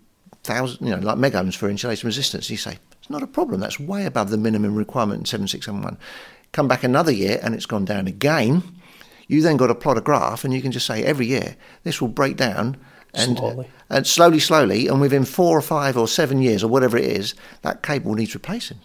thousand, 0.44 0.86
you 0.86 0.94
know, 0.94 1.02
like 1.02 1.18
mega 1.18 1.40
ohms 1.40 1.56
for 1.56 1.68
insulation 1.68 2.06
resistance. 2.06 2.48
You 2.48 2.56
say, 2.56 2.78
it's 2.92 3.10
not 3.10 3.22
a 3.22 3.26
problem. 3.26 3.60
That's 3.60 3.80
way 3.80 4.06
above 4.06 4.30
the 4.30 4.36
minimum 4.36 4.76
requirement 4.76 5.20
in 5.20 5.26
7671. 5.26 5.98
Come 6.52 6.68
back 6.68 6.84
another 6.84 7.10
year 7.10 7.40
and 7.42 7.54
it's 7.54 7.66
gone 7.66 7.84
down 7.84 8.06
again. 8.06 8.62
You 9.26 9.42
then 9.42 9.56
got 9.56 9.66
to 9.66 9.74
plot 9.74 9.98
a 9.98 10.00
graph 10.00 10.44
and 10.44 10.54
you 10.54 10.62
can 10.62 10.70
just 10.70 10.86
say 10.86 11.02
every 11.02 11.26
year 11.26 11.56
this 11.82 12.00
will 12.00 12.08
break 12.08 12.36
down 12.36 12.76
and 13.14 13.38
slowly. 13.38 13.66
Uh, 13.66 13.94
and 13.94 14.06
slowly, 14.06 14.40
slowly, 14.40 14.88
and 14.88 15.00
within 15.00 15.24
four 15.24 15.56
or 15.56 15.62
five 15.62 15.96
or 15.96 16.08
seven 16.08 16.40
years 16.40 16.62
or 16.62 16.68
whatever 16.68 16.96
it 16.96 17.04
is, 17.04 17.34
that 17.62 17.82
cable 17.82 18.14
needs 18.14 18.34
replacing. 18.34 18.78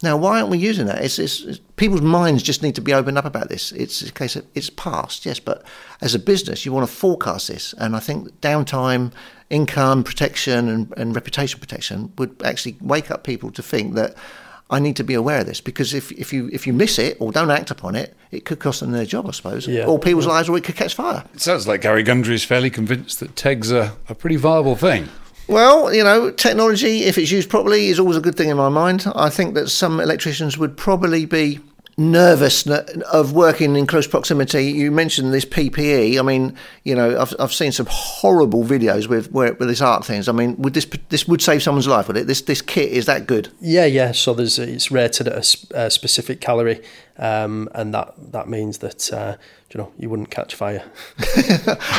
Now, 0.00 0.16
why 0.16 0.38
aren't 0.38 0.50
we 0.50 0.58
using 0.58 0.86
that? 0.86 1.02
It's, 1.02 1.18
it's, 1.18 1.40
it's, 1.40 1.60
people's 1.74 2.02
minds 2.02 2.44
just 2.44 2.62
need 2.62 2.76
to 2.76 2.80
be 2.80 2.94
opened 2.94 3.18
up 3.18 3.24
about 3.24 3.48
this. 3.48 3.72
It's 3.72 4.00
a 4.02 4.12
case 4.12 4.36
of 4.36 4.46
it's 4.54 4.70
past, 4.70 5.26
yes, 5.26 5.40
but 5.40 5.64
as 6.00 6.14
a 6.14 6.20
business, 6.20 6.64
you 6.64 6.72
want 6.72 6.88
to 6.88 6.94
forecast 6.94 7.48
this, 7.48 7.72
and 7.78 7.96
I 7.96 7.98
think 7.98 8.40
downtime, 8.40 9.12
income 9.50 10.04
protection, 10.04 10.68
and, 10.68 10.94
and 10.96 11.16
reputation 11.16 11.58
protection 11.58 12.12
would 12.16 12.40
actually 12.44 12.76
wake 12.80 13.10
up 13.10 13.24
people 13.24 13.50
to 13.50 13.62
think 13.62 13.94
that 13.94 14.14
I 14.70 14.78
need 14.80 14.96
to 14.96 15.04
be 15.04 15.14
aware 15.14 15.40
of 15.40 15.46
this 15.46 15.60
because 15.60 15.94
if, 15.94 16.12
if 16.12 16.32
you 16.32 16.50
if 16.52 16.66
you 16.66 16.74
miss 16.74 16.98
it 16.98 17.16
or 17.20 17.32
don't 17.32 17.50
act 17.50 17.70
upon 17.70 17.94
it, 17.94 18.14
it 18.30 18.44
could 18.44 18.58
cost 18.58 18.80
them 18.80 18.92
their 18.92 19.06
job, 19.06 19.26
I 19.26 19.30
suppose, 19.30 19.66
yeah. 19.66 19.86
or 19.86 19.98
people's 19.98 20.26
yeah. 20.26 20.32
lives, 20.32 20.48
or 20.48 20.58
it 20.58 20.64
could 20.64 20.76
catch 20.76 20.94
fire. 20.94 21.24
It 21.34 21.40
sounds 21.40 21.66
like 21.66 21.80
Gary 21.80 22.02
Gundry 22.02 22.34
is 22.34 22.44
fairly 22.44 22.68
convinced 22.68 23.20
that 23.20 23.34
TEGG's 23.34 23.72
are 23.72 23.92
a 24.08 24.14
pretty 24.14 24.36
viable 24.36 24.76
thing. 24.76 25.08
Well, 25.48 25.94
you 25.94 26.04
know, 26.04 26.30
technology, 26.30 27.04
if 27.04 27.16
it's 27.16 27.30
used 27.30 27.48
properly, 27.48 27.86
is 27.86 27.98
always 27.98 28.18
a 28.18 28.20
good 28.20 28.36
thing 28.36 28.50
in 28.50 28.58
my 28.58 28.68
mind. 28.68 29.10
I 29.14 29.30
think 29.30 29.54
that 29.54 29.68
some 29.68 29.98
electricians 29.98 30.58
would 30.58 30.76
probably 30.76 31.24
be 31.24 31.60
nervous 31.98 32.64
of 32.66 33.32
working 33.32 33.76
in 33.76 33.86
close 33.86 34.06
proximity. 34.06 34.66
You 34.66 34.90
mentioned 34.90 35.34
this 35.34 35.44
PPE. 35.44 36.18
I 36.18 36.22
mean, 36.22 36.54
you 36.84 36.94
know, 36.94 37.20
I've, 37.20 37.34
I've 37.38 37.52
seen 37.52 37.72
some 37.72 37.86
horrible 37.90 38.64
videos 38.64 39.08
with 39.08 39.30
where, 39.32 39.52
with 39.54 39.68
this 39.68 39.82
art 39.82 40.06
things. 40.06 40.28
I 40.28 40.32
mean, 40.32 40.56
would 40.58 40.74
this 40.74 40.86
this 41.08 41.28
would 41.28 41.42
save 41.42 41.62
someone's 41.62 41.88
life? 41.88 42.06
Would 42.08 42.16
it? 42.16 42.26
This 42.26 42.40
this 42.40 42.62
kit 42.62 42.90
is 42.90 43.06
that 43.06 43.26
good? 43.26 43.52
Yeah, 43.60 43.84
yeah. 43.84 44.12
So 44.12 44.32
there's 44.32 44.58
it's 44.58 44.90
rated 44.90 45.28
at 45.28 45.34
a, 45.36 45.86
a 45.86 45.90
specific 45.90 46.40
calorie 46.40 46.80
um, 47.18 47.68
and 47.74 47.92
that 47.94 48.14
that 48.32 48.48
means 48.48 48.78
that 48.78 49.12
uh, 49.12 49.36
you 49.72 49.78
know 49.78 49.92
you 49.98 50.08
wouldn't 50.08 50.30
catch 50.30 50.54
fire. 50.54 50.82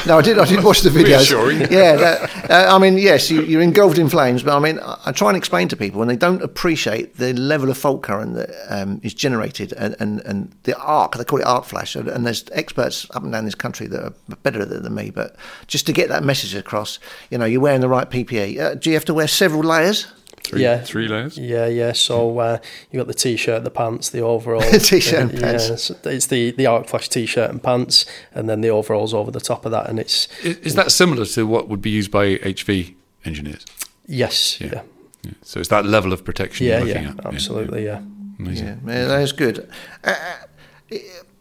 no, 0.07 0.17
I 0.17 0.21
did. 0.21 0.39
I 0.39 0.45
did 0.45 0.63
watch 0.63 0.81
the 0.81 0.89
videos. 0.89 1.19
Reassuring. 1.19 1.59
Yeah, 1.71 1.95
that, 1.95 2.49
uh, 2.49 2.75
I 2.75 2.79
mean, 2.79 2.97
yes, 2.97 3.29
you, 3.29 3.43
you're 3.43 3.61
engulfed 3.61 3.99
in 3.99 4.09
flames, 4.09 4.41
but 4.41 4.55
I 4.55 4.59
mean, 4.59 4.79
I, 4.79 4.97
I 5.05 5.11
try 5.11 5.29
and 5.29 5.37
explain 5.37 5.67
to 5.67 5.77
people, 5.77 6.01
and 6.01 6.09
they 6.09 6.15
don't 6.15 6.41
appreciate 6.41 7.17
the 7.17 7.33
level 7.33 7.69
of 7.69 7.77
fault 7.77 8.01
current 8.01 8.33
that 8.35 8.49
um, 8.69 8.99
is 9.03 9.13
generated, 9.13 9.73
and, 9.73 9.95
and, 9.99 10.21
and 10.21 10.51
the 10.63 10.75
arc. 10.79 11.15
They 11.15 11.23
call 11.23 11.39
it 11.39 11.45
arc 11.45 11.65
flash, 11.65 11.95
and, 11.95 12.07
and 12.07 12.25
there's 12.25 12.43
experts 12.53 13.05
up 13.11 13.21
and 13.21 13.31
down 13.31 13.45
this 13.45 13.55
country 13.55 13.85
that 13.87 14.03
are 14.03 14.35
better 14.37 14.61
at 14.61 14.71
it 14.71 14.81
than 14.81 14.95
me. 14.95 15.11
But 15.11 15.35
just 15.67 15.85
to 15.85 15.93
get 15.93 16.09
that 16.09 16.23
message 16.23 16.55
across, 16.55 16.97
you 17.29 17.37
know, 17.37 17.45
you're 17.45 17.61
wearing 17.61 17.81
the 17.81 17.89
right 17.89 18.09
PPE. 18.09 18.59
Uh, 18.59 18.75
do 18.75 18.89
you 18.89 18.95
have 18.95 19.05
to 19.05 19.13
wear 19.13 19.27
several 19.27 19.61
layers? 19.61 20.07
Three, 20.43 20.61
Yeah. 20.63 20.81
three 20.83 21.07
layers. 21.07 21.37
Yeah, 21.37 21.67
yeah. 21.67 21.91
So 21.93 22.39
uh, 22.39 22.57
you 22.91 22.97
got 22.99 23.07
the 23.07 23.13
t-shirt, 23.13 23.63
the 23.63 23.69
pants, 23.71 24.09
the 24.09 24.21
overalls. 24.21 24.87
T-shirt 24.89 25.19
and 25.19 25.35
Uh, 25.37 25.41
pants. 25.41 25.69
Yeah, 25.69 25.75
so 25.75 25.95
it's 26.05 26.27
the 26.27 26.51
the 26.51 26.65
arc 26.65 26.87
flash 26.87 27.07
t-shirt 27.09 27.49
and 27.51 27.61
pants, 27.61 28.05
and 28.33 28.47
then 28.49 28.61
the 28.61 28.69
overalls 28.69 29.13
over 29.13 29.31
the 29.31 29.39
top 29.41 29.65
of 29.65 29.71
that, 29.71 29.89
and 29.89 29.99
it's 29.99 30.27
Is, 30.43 30.57
is 30.57 30.75
that 30.75 30.91
similar 30.91 31.25
to 31.25 31.45
what 31.45 31.67
would 31.69 31.81
be 31.81 31.89
used 31.91 32.11
by 32.11 32.37
HV 32.37 32.95
engineers? 33.25 33.65
yes, 34.07 34.59
Yeah. 34.59 34.69
yeah, 34.73 34.81
Yeah. 35.23 35.31
So 35.43 35.59
it's 35.59 35.69
that 35.69 35.85
level 35.85 36.13
of 36.13 36.23
protection 36.23 36.65
yeah, 36.67 36.79
you're 36.79 36.87
yeah, 37.01 37.09
at. 37.17 37.25
absolutely, 37.25 37.85
yeah. 37.85 38.01
Amazing. 38.39 38.67
Yeah, 38.67 38.93
yeah, 38.93 39.05
that 39.07 39.21
is 39.21 39.33
good. 39.33 39.67
Uh, 40.03 40.15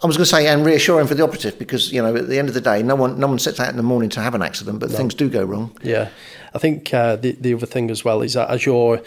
I 0.01 0.07
was 0.07 0.17
going 0.17 0.25
to 0.25 0.31
say, 0.31 0.47
and 0.47 0.65
reassuring 0.65 1.09
for 1.09 1.15
the 1.15 1.25
operative, 1.25 1.59
because 1.59 1.93
you 1.93 2.01
know, 2.01 2.15
at 2.15 2.29
the 2.29 2.39
end 2.39 2.49
of 2.49 2.55
the 2.55 2.61
day, 2.61 2.83
no 2.83 2.95
one, 2.95 3.19
no 3.19 3.27
one 3.27 3.39
sets 3.39 3.59
out 3.59 3.71
in 3.71 3.77
the 3.77 3.83
morning 3.83 4.11
to 4.11 4.21
have 4.21 4.35
an 4.35 4.43
accident, 4.43 4.79
but 4.79 4.91
things 4.91 5.15
do 5.15 5.29
go 5.29 5.43
wrong. 5.45 5.77
Yeah, 5.83 6.11
I 6.55 6.59
think 6.59 6.95
uh, 6.95 7.17
the 7.17 7.33
the 7.33 7.55
other 7.55 7.67
thing 7.67 7.91
as 7.91 8.05
well 8.05 8.23
is 8.23 8.35
that 8.35 8.49
as 8.49 8.65
you're 8.65 9.03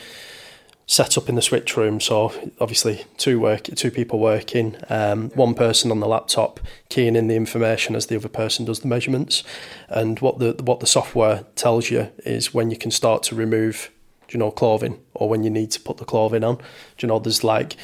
set 0.88 1.18
up 1.18 1.30
in 1.30 1.36
the 1.36 1.42
switch 1.42 1.78
room, 1.78 2.02
so 2.02 2.34
obviously 2.60 3.06
two 3.16 3.40
work, 3.40 3.64
two 3.64 3.90
people 3.90 4.20
working, 4.20 4.76
um, 4.90 5.30
one 5.30 5.54
person 5.54 5.92
on 5.92 6.02
the 6.02 6.08
laptop 6.08 6.60
keying 6.90 7.16
in 7.16 7.28
the 7.30 7.36
information 7.38 7.96
as 7.96 8.08
the 8.08 8.16
other 8.18 8.28
person 8.28 8.66
does 8.66 8.82
the 8.82 8.88
measurements, 8.90 9.46
and 9.88 10.20
what 10.20 10.40
the 10.40 10.62
what 10.62 10.82
the 10.82 10.88
software 10.88 11.46
tells 11.56 11.90
you 11.90 12.10
is 12.26 12.54
when 12.54 12.70
you 12.70 12.78
can 12.78 12.92
start 12.92 13.24
to 13.24 13.34
remove, 13.34 13.90
you 14.30 14.38
know, 14.38 14.52
clothing 14.52 15.00
or 15.14 15.30
when 15.30 15.44
you 15.44 15.50
need 15.50 15.72
to 15.72 15.80
put 15.80 15.96
the 15.96 16.06
clothing 16.06 16.44
on. 16.44 16.58
Do 16.58 16.64
you 17.00 17.08
know, 17.08 17.20
there's 17.20 17.46
like 17.46 17.78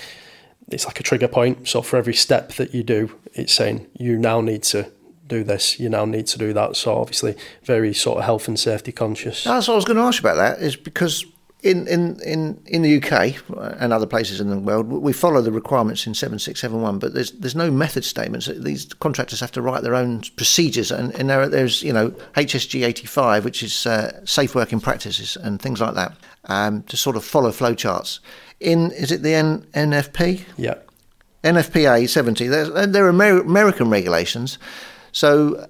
it's 0.70 0.86
like 0.86 1.00
a 1.00 1.04
trigger 1.04 1.28
point. 1.28 1.68
So 1.68 1.82
for 1.82 1.98
every 1.98 2.14
step 2.14 2.54
that 2.54 2.74
you 2.74 2.84
do, 2.84 3.16
it's 3.34 3.54
saying 3.54 3.88
you 3.94 4.18
now 4.18 4.42
need 4.42 4.64
to 4.64 4.92
do 5.28 5.44
this, 5.44 5.80
you 5.80 5.90
now 5.90 6.06
need 6.06 6.28
to 6.28 6.38
do 6.38 6.54
that. 6.54 6.76
So 6.76 6.96
obviously, 6.96 7.36
very 7.64 7.94
sort 7.94 8.20
of 8.20 8.24
health 8.26 8.48
and 8.48 8.60
safety 8.60 8.92
conscious. 8.92 9.44
That's 9.44 9.68
what 9.68 9.74
I 9.74 9.78
was 9.78 9.86
going 9.86 9.98
to 9.98 10.04
ask 10.04 10.22
you 10.22 10.30
about. 10.30 10.36
That 10.38 10.64
is 10.64 10.76
because 10.76 11.26
in 11.64 11.88
in 11.88 12.20
in 12.22 12.62
in 12.68 12.82
the 12.84 12.98
UK 12.98 13.36
and 13.80 13.92
other 13.92 14.06
places 14.06 14.40
in 14.40 14.50
the 14.50 14.60
world, 14.60 14.88
we 14.88 15.12
follow 15.12 15.42
the 15.42 15.52
requirements 15.52 16.06
in 16.06 16.14
seven 16.14 16.38
six 16.38 16.62
seven 16.62 16.82
one, 16.82 17.00
but 17.00 17.14
there's 17.14 17.32
there's 17.32 17.56
no 17.56 17.72
method 17.72 18.06
statements. 18.06 18.46
These 18.48 18.94
contractors 18.96 19.40
have 19.40 19.52
to 19.54 19.62
write 19.62 19.82
their 19.82 19.96
own 19.96 20.22
procedures, 20.36 20.92
and, 20.92 21.14
and 21.16 21.30
there, 21.30 21.50
there's 21.50 21.82
you 21.82 21.92
know 21.92 22.12
HSG 22.36 22.86
eighty 22.86 23.08
five, 23.08 23.44
which 23.44 23.64
is 23.64 23.86
uh, 23.86 24.24
safe 24.24 24.54
working 24.54 24.80
practices 24.80 25.36
and 25.38 25.60
things 25.60 25.82
like 25.82 25.96
that, 25.96 26.16
um, 26.46 26.84
to 26.84 26.96
sort 26.96 27.16
of 27.16 27.26
follow 27.26 27.52
flow 27.52 27.74
charts. 27.74 28.20
In 28.60 28.91
is 28.91 29.12
it 29.12 29.22
the 29.22 29.34
N, 29.34 29.65
NFP? 29.74 30.43
Yeah, 30.58 30.76
NFPA 31.43 32.10
70, 32.10 32.48
they're, 32.48 32.88
they're 32.88 33.10
Amer- 33.10 33.41
American 33.41 33.89
regulations. 33.89 34.58
So 35.12 35.67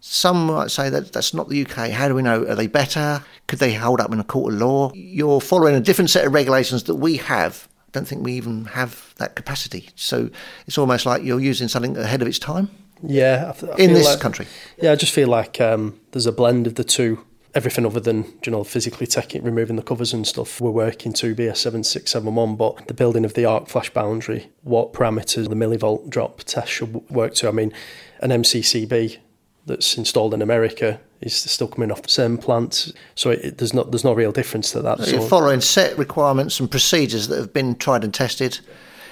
some 0.00 0.46
might 0.46 0.70
say 0.70 0.90
that 0.90 1.12
that's 1.12 1.34
not 1.34 1.48
the 1.48 1.64
UK. 1.66 1.90
How 1.90 2.08
do 2.08 2.14
we 2.14 2.22
know? 2.22 2.44
Are 2.46 2.54
they 2.54 2.66
better? 2.66 3.22
Could 3.46 3.58
they 3.58 3.74
hold 3.74 4.00
up 4.00 4.12
in 4.12 4.20
a 4.20 4.24
court 4.24 4.52
of 4.54 4.60
law? 4.60 4.92
You're 4.94 5.40
following 5.40 5.74
a 5.74 5.80
different 5.80 6.10
set 6.10 6.26
of 6.26 6.32
regulations 6.32 6.84
that 6.84 6.96
we 6.96 7.16
have. 7.16 7.66
I 7.88 7.90
don't 7.92 8.06
think 8.06 8.22
we 8.24 8.34
even 8.34 8.66
have 8.66 9.14
that 9.16 9.34
capacity. 9.34 9.88
So 9.96 10.30
it's 10.66 10.76
almost 10.78 11.06
like 11.06 11.22
you're 11.22 11.40
using 11.40 11.68
something 11.68 11.96
ahead 11.96 12.20
of 12.22 12.28
its 12.28 12.38
time 12.38 12.70
yeah. 13.02 13.52
I 13.54 13.58
th- 13.58 13.72
I 13.72 13.76
in 13.76 13.92
this 13.94 14.06
like- 14.06 14.20
country. 14.20 14.46
Yeah, 14.80 14.92
I 14.92 14.96
just 14.96 15.12
feel 15.12 15.28
like 15.28 15.60
um, 15.60 15.98
there's 16.12 16.26
a 16.26 16.32
blend 16.32 16.66
of 16.66 16.74
the 16.74 16.84
two. 16.84 17.24
Everything 17.54 17.86
other 17.86 18.00
than 18.00 18.24
you 18.44 18.52
know 18.52 18.62
physically 18.62 19.06
taking 19.06 19.42
removing 19.42 19.76
the 19.76 19.82
covers 19.82 20.12
and 20.12 20.26
stuff. 20.26 20.60
We're 20.60 20.70
working 20.70 21.12
to 21.14 21.34
be 21.34 21.46
a 21.46 21.54
seven 21.54 21.82
six 21.82 22.10
seven 22.10 22.34
one, 22.34 22.56
but 22.56 22.86
the 22.88 22.94
building 22.94 23.24
of 23.24 23.34
the 23.34 23.46
arc 23.46 23.68
flash 23.68 23.90
boundary, 23.90 24.50
what 24.62 24.92
parameters 24.92 25.48
the 25.48 25.56
millivolt 25.56 26.10
drop 26.10 26.44
test 26.44 26.70
should 26.70 26.94
work 27.10 27.34
to. 27.36 27.48
I 27.48 27.52
mean, 27.52 27.72
an 28.20 28.30
MCCB 28.30 29.18
that's 29.64 29.96
installed 29.96 30.34
in 30.34 30.42
America 30.42 31.00
is 31.20 31.34
still 31.34 31.68
coming 31.68 31.90
off 31.90 32.02
the 32.02 32.08
same 32.08 32.38
plant, 32.38 32.92
so 33.14 33.30
it, 33.30 33.40
it, 33.44 33.58
there's 33.58 33.74
not 33.74 33.90
there's 33.90 34.04
no 34.04 34.12
real 34.12 34.32
difference 34.32 34.72
to 34.72 34.82
that. 34.82 34.98
You're 34.98 35.20
So 35.20 35.28
following 35.28 35.60
set 35.60 35.96
requirements 35.96 36.60
and 36.60 36.70
procedures 36.70 37.28
that 37.28 37.38
have 37.38 37.52
been 37.52 37.76
tried 37.76 38.04
and 38.04 38.12
tested. 38.12 38.60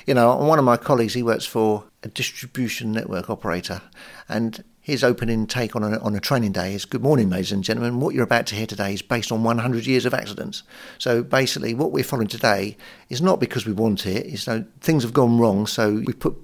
You 0.06 0.14
know, 0.14 0.36
one 0.36 0.58
of 0.58 0.64
my 0.64 0.76
colleagues, 0.76 1.14
he 1.14 1.22
works 1.22 1.46
for 1.46 1.84
a 2.02 2.08
distribution 2.08 2.92
network 2.92 3.28
operator, 3.28 3.82
and 4.28 4.62
his 4.86 5.02
opening 5.02 5.48
take 5.48 5.74
on 5.74 5.82
a, 5.82 5.98
on 5.98 6.14
a 6.14 6.20
training 6.20 6.52
day 6.52 6.72
is 6.72 6.84
Good 6.84 7.02
morning, 7.02 7.28
ladies 7.28 7.50
and 7.50 7.64
gentlemen. 7.64 7.98
What 7.98 8.14
you're 8.14 8.22
about 8.22 8.46
to 8.46 8.54
hear 8.54 8.66
today 8.68 8.94
is 8.94 9.02
based 9.02 9.32
on 9.32 9.42
100 9.42 9.84
years 9.84 10.06
of 10.06 10.14
accidents. 10.14 10.62
So 10.98 11.24
basically, 11.24 11.74
what 11.74 11.90
we're 11.90 12.04
following 12.04 12.28
today 12.28 12.76
is 13.08 13.20
not 13.20 13.40
because 13.40 13.66
we 13.66 13.72
want 13.72 14.06
it, 14.06 14.24
it's 14.26 14.46
things 14.80 15.02
have 15.02 15.12
gone 15.12 15.40
wrong, 15.40 15.66
so 15.66 16.02
we 16.06 16.12
put 16.12 16.36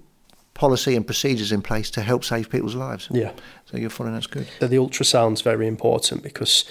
policy 0.55 0.97
and 0.97 1.07
procedures 1.07 1.53
in 1.53 1.63
place 1.63 1.89
to 1.93 2.03
help 2.03 2.25
save 2.25 2.51
people's 2.51 2.75
lives. 2.75 3.07
yeah, 3.13 3.31
So 3.67 3.77
you're 3.77 3.91
following 3.91 4.15
that's 4.15 4.27
good. 4.27 4.49
The 4.59 4.67
ultrasound's 4.77 5.41
very 5.43 5.69
important 5.69 6.25
because 6.25 6.65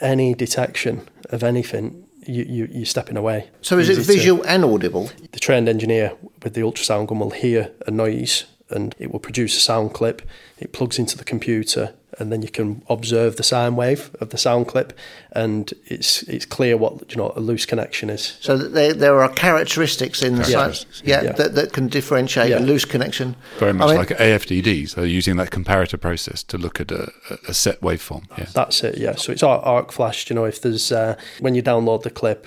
any 0.00 0.34
detection 0.34 1.08
of 1.30 1.44
anything, 1.44 2.04
you, 2.26 2.42
you 2.42 2.68
you're 2.72 2.86
stepping 2.86 3.16
away. 3.16 3.50
So 3.62 3.78
is 3.78 3.88
it 3.88 3.98
Easy 3.98 4.02
to- 4.14 4.18
visual 4.18 4.42
and 4.48 4.64
audible? 4.64 5.12
the 5.30 5.38
trained 5.38 5.68
engineer 5.68 6.14
with 6.42 6.54
the 6.54 6.62
ultrasound 6.62 7.06
gun 7.06 7.20
will 7.20 7.30
hear 7.30 7.70
a 7.86 7.92
noise 7.92 8.46
and 8.74 8.94
it 8.98 9.12
will 9.12 9.20
produce 9.20 9.56
a 9.56 9.60
sound 9.60 9.94
clip. 9.94 10.22
It 10.58 10.72
plugs 10.72 10.98
into 10.98 11.16
the 11.16 11.24
computer 11.24 11.94
and 12.18 12.30
then 12.30 12.42
you 12.42 12.48
can 12.48 12.82
observe 12.88 13.36
the 13.36 13.42
sine 13.42 13.74
wave 13.74 14.14
of 14.20 14.30
the 14.30 14.38
sound 14.38 14.68
clip 14.68 14.92
and 15.32 15.72
it's 15.86 16.22
it's 16.24 16.46
clear 16.46 16.76
what 16.76 17.10
you 17.10 17.16
know 17.16 17.32
a 17.34 17.40
loose 17.40 17.66
connection 17.66 18.08
is. 18.10 18.36
So 18.40 18.56
that 18.56 18.68
there, 18.72 18.92
there 18.92 19.20
are 19.22 19.28
characteristics 19.30 20.22
in 20.22 20.34
the 20.36 20.42
Yeah. 20.42 20.46
science, 20.46 20.86
yeah, 21.04 21.22
Yeah. 21.22 21.32
That, 21.32 21.54
that 21.54 21.72
can 21.72 21.88
differentiate 21.88 22.50
Yeah. 22.50 22.58
a 22.58 22.60
loose 22.60 22.84
connection. 22.84 23.34
Very 23.58 23.72
much 23.72 23.86
I 23.86 23.90
mean, 23.90 23.96
like 23.98 24.08
AFDD, 24.10 24.88
so 24.88 25.02
using 25.02 25.36
that 25.36 25.50
comparator 25.50 26.00
process 26.00 26.42
to 26.44 26.58
look 26.58 26.80
at 26.80 26.92
a, 26.92 27.10
a 27.48 27.54
set 27.54 27.80
waveform. 27.80 28.24
Yeah. 28.38 28.46
That's 28.52 28.84
it, 28.84 28.98
yeah. 28.98 29.16
So 29.16 29.32
it's 29.32 29.42
arc 29.42 29.90
flash. 29.92 30.30
You 30.30 30.36
know, 30.36 30.44
if 30.44 30.60
there's 30.60 30.92
uh, 30.92 31.16
when 31.40 31.54
you 31.54 31.62
download 31.62 32.02
the 32.02 32.10
clip, 32.10 32.46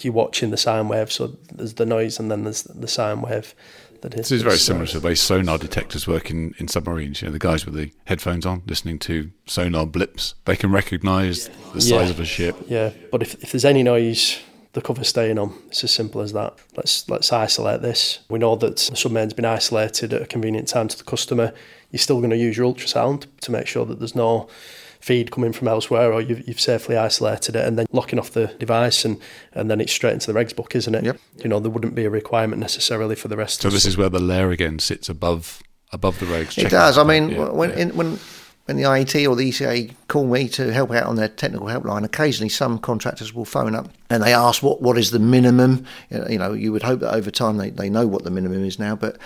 you're 0.00 0.12
watching 0.12 0.50
the 0.50 0.56
sine 0.56 0.86
wave. 0.88 1.10
So 1.10 1.36
there's 1.52 1.74
the 1.74 1.86
noise 1.86 2.20
and 2.20 2.30
then 2.30 2.44
there's 2.44 2.62
the 2.62 2.88
sine 2.88 3.22
wave. 3.22 3.54
That 4.02 4.14
is. 4.14 4.28
This 4.28 4.32
is 4.32 4.42
very 4.42 4.56
similar 4.58 4.86
to 4.86 5.00
the 5.00 5.06
way 5.06 5.14
sonar 5.14 5.58
detectors 5.58 6.06
work 6.06 6.30
in, 6.30 6.54
in 6.58 6.68
submarines. 6.68 7.20
You 7.22 7.28
know, 7.28 7.32
the 7.32 7.38
guys 7.38 7.64
with 7.66 7.74
the 7.74 7.90
headphones 8.04 8.46
on, 8.46 8.62
listening 8.66 8.98
to 9.00 9.30
sonar 9.46 9.86
blips, 9.86 10.34
they 10.44 10.56
can 10.56 10.70
recognise 10.70 11.48
the 11.74 11.80
size 11.80 11.90
Yeah. 12.08 12.10
of 12.10 12.20
a 12.20 12.24
ship. 12.24 12.56
Yeah, 12.68 12.90
but 13.10 13.22
if, 13.22 13.34
if 13.42 13.52
there's 13.52 13.64
any 13.64 13.82
noise, 13.82 14.38
the 14.74 14.82
cover's 14.82 15.08
staying 15.08 15.38
on. 15.38 15.52
It's 15.68 15.82
as 15.82 15.90
simple 15.90 16.20
as 16.20 16.32
that. 16.34 16.54
Let's 16.76 17.08
let's 17.08 17.32
isolate 17.32 17.82
this. 17.82 18.20
We 18.28 18.38
know 18.38 18.54
that 18.56 18.76
the 18.76 18.96
submarine's 18.96 19.32
been 19.34 19.44
isolated 19.44 20.12
at 20.12 20.22
a 20.22 20.26
convenient 20.26 20.68
time 20.68 20.88
to 20.88 20.96
the 20.98 21.04
customer. 21.04 21.52
You're 21.90 21.98
still 21.98 22.18
going 22.18 22.30
to 22.30 22.36
use 22.36 22.56
your 22.56 22.72
ultrasound 22.72 23.26
to 23.40 23.50
make 23.50 23.66
sure 23.66 23.84
that 23.86 23.98
there's 23.98 24.14
no 24.14 24.46
feed 25.00 25.30
coming 25.30 25.52
from 25.52 25.68
elsewhere 25.68 26.12
or 26.12 26.20
you've, 26.20 26.46
you've 26.48 26.60
safely 26.60 26.96
isolated 26.96 27.54
it 27.56 27.64
and 27.64 27.78
then 27.78 27.86
locking 27.92 28.18
off 28.18 28.32
the 28.32 28.48
device 28.58 29.04
and, 29.04 29.20
and 29.52 29.70
then 29.70 29.80
it's 29.80 29.92
straight 29.92 30.12
into 30.14 30.32
the 30.32 30.38
regs 30.38 30.54
book, 30.54 30.74
isn't 30.74 30.94
it? 30.94 31.04
Yep. 31.04 31.18
You 31.42 31.48
know, 31.48 31.60
there 31.60 31.70
wouldn't 31.70 31.94
be 31.94 32.04
a 32.04 32.10
requirement 32.10 32.60
necessarily 32.60 33.14
for 33.14 33.28
the 33.28 33.36
rest 33.36 33.62
So 33.62 33.68
of 33.68 33.74
this 33.74 33.86
is 33.86 33.96
where 33.96 34.08
the 34.08 34.18
layer 34.18 34.50
again 34.50 34.78
sits 34.78 35.08
above 35.08 35.62
above 35.92 36.18
the 36.18 36.26
regs. 36.26 36.58
It 36.58 36.70
does. 36.70 36.98
I 36.98 37.04
mean, 37.04 37.30
Yeah, 37.30 37.48
when 37.50 37.70
yeah. 37.70 37.76
in, 37.76 37.96
when 37.96 38.18
when 38.66 38.76
the 38.76 38.82
IET 38.82 39.26
or 39.26 39.34
the 39.34 39.48
ECA 39.48 39.94
call 40.08 40.26
me 40.26 40.46
to 40.50 40.70
help 40.74 40.90
out 40.90 41.04
on 41.04 41.16
their 41.16 41.28
technical 41.28 41.68
helpline, 41.68 42.04
occasionally 42.04 42.50
some 42.50 42.78
contractors 42.78 43.32
will 43.32 43.46
phone 43.46 43.74
up 43.74 43.88
and 44.10 44.22
they 44.22 44.34
ask 44.34 44.62
what 44.62 44.82
what 44.82 44.98
is 44.98 45.10
the 45.10 45.18
minimum. 45.18 45.86
You 46.10 46.38
know, 46.38 46.52
you 46.52 46.72
would 46.72 46.82
hope 46.82 47.00
that 47.00 47.14
over 47.14 47.30
time 47.30 47.56
they, 47.56 47.70
they 47.70 47.88
know 47.88 48.06
what 48.06 48.24
the 48.24 48.30
minimum 48.30 48.64
is 48.64 48.78
now, 48.78 48.94
but 48.94 49.16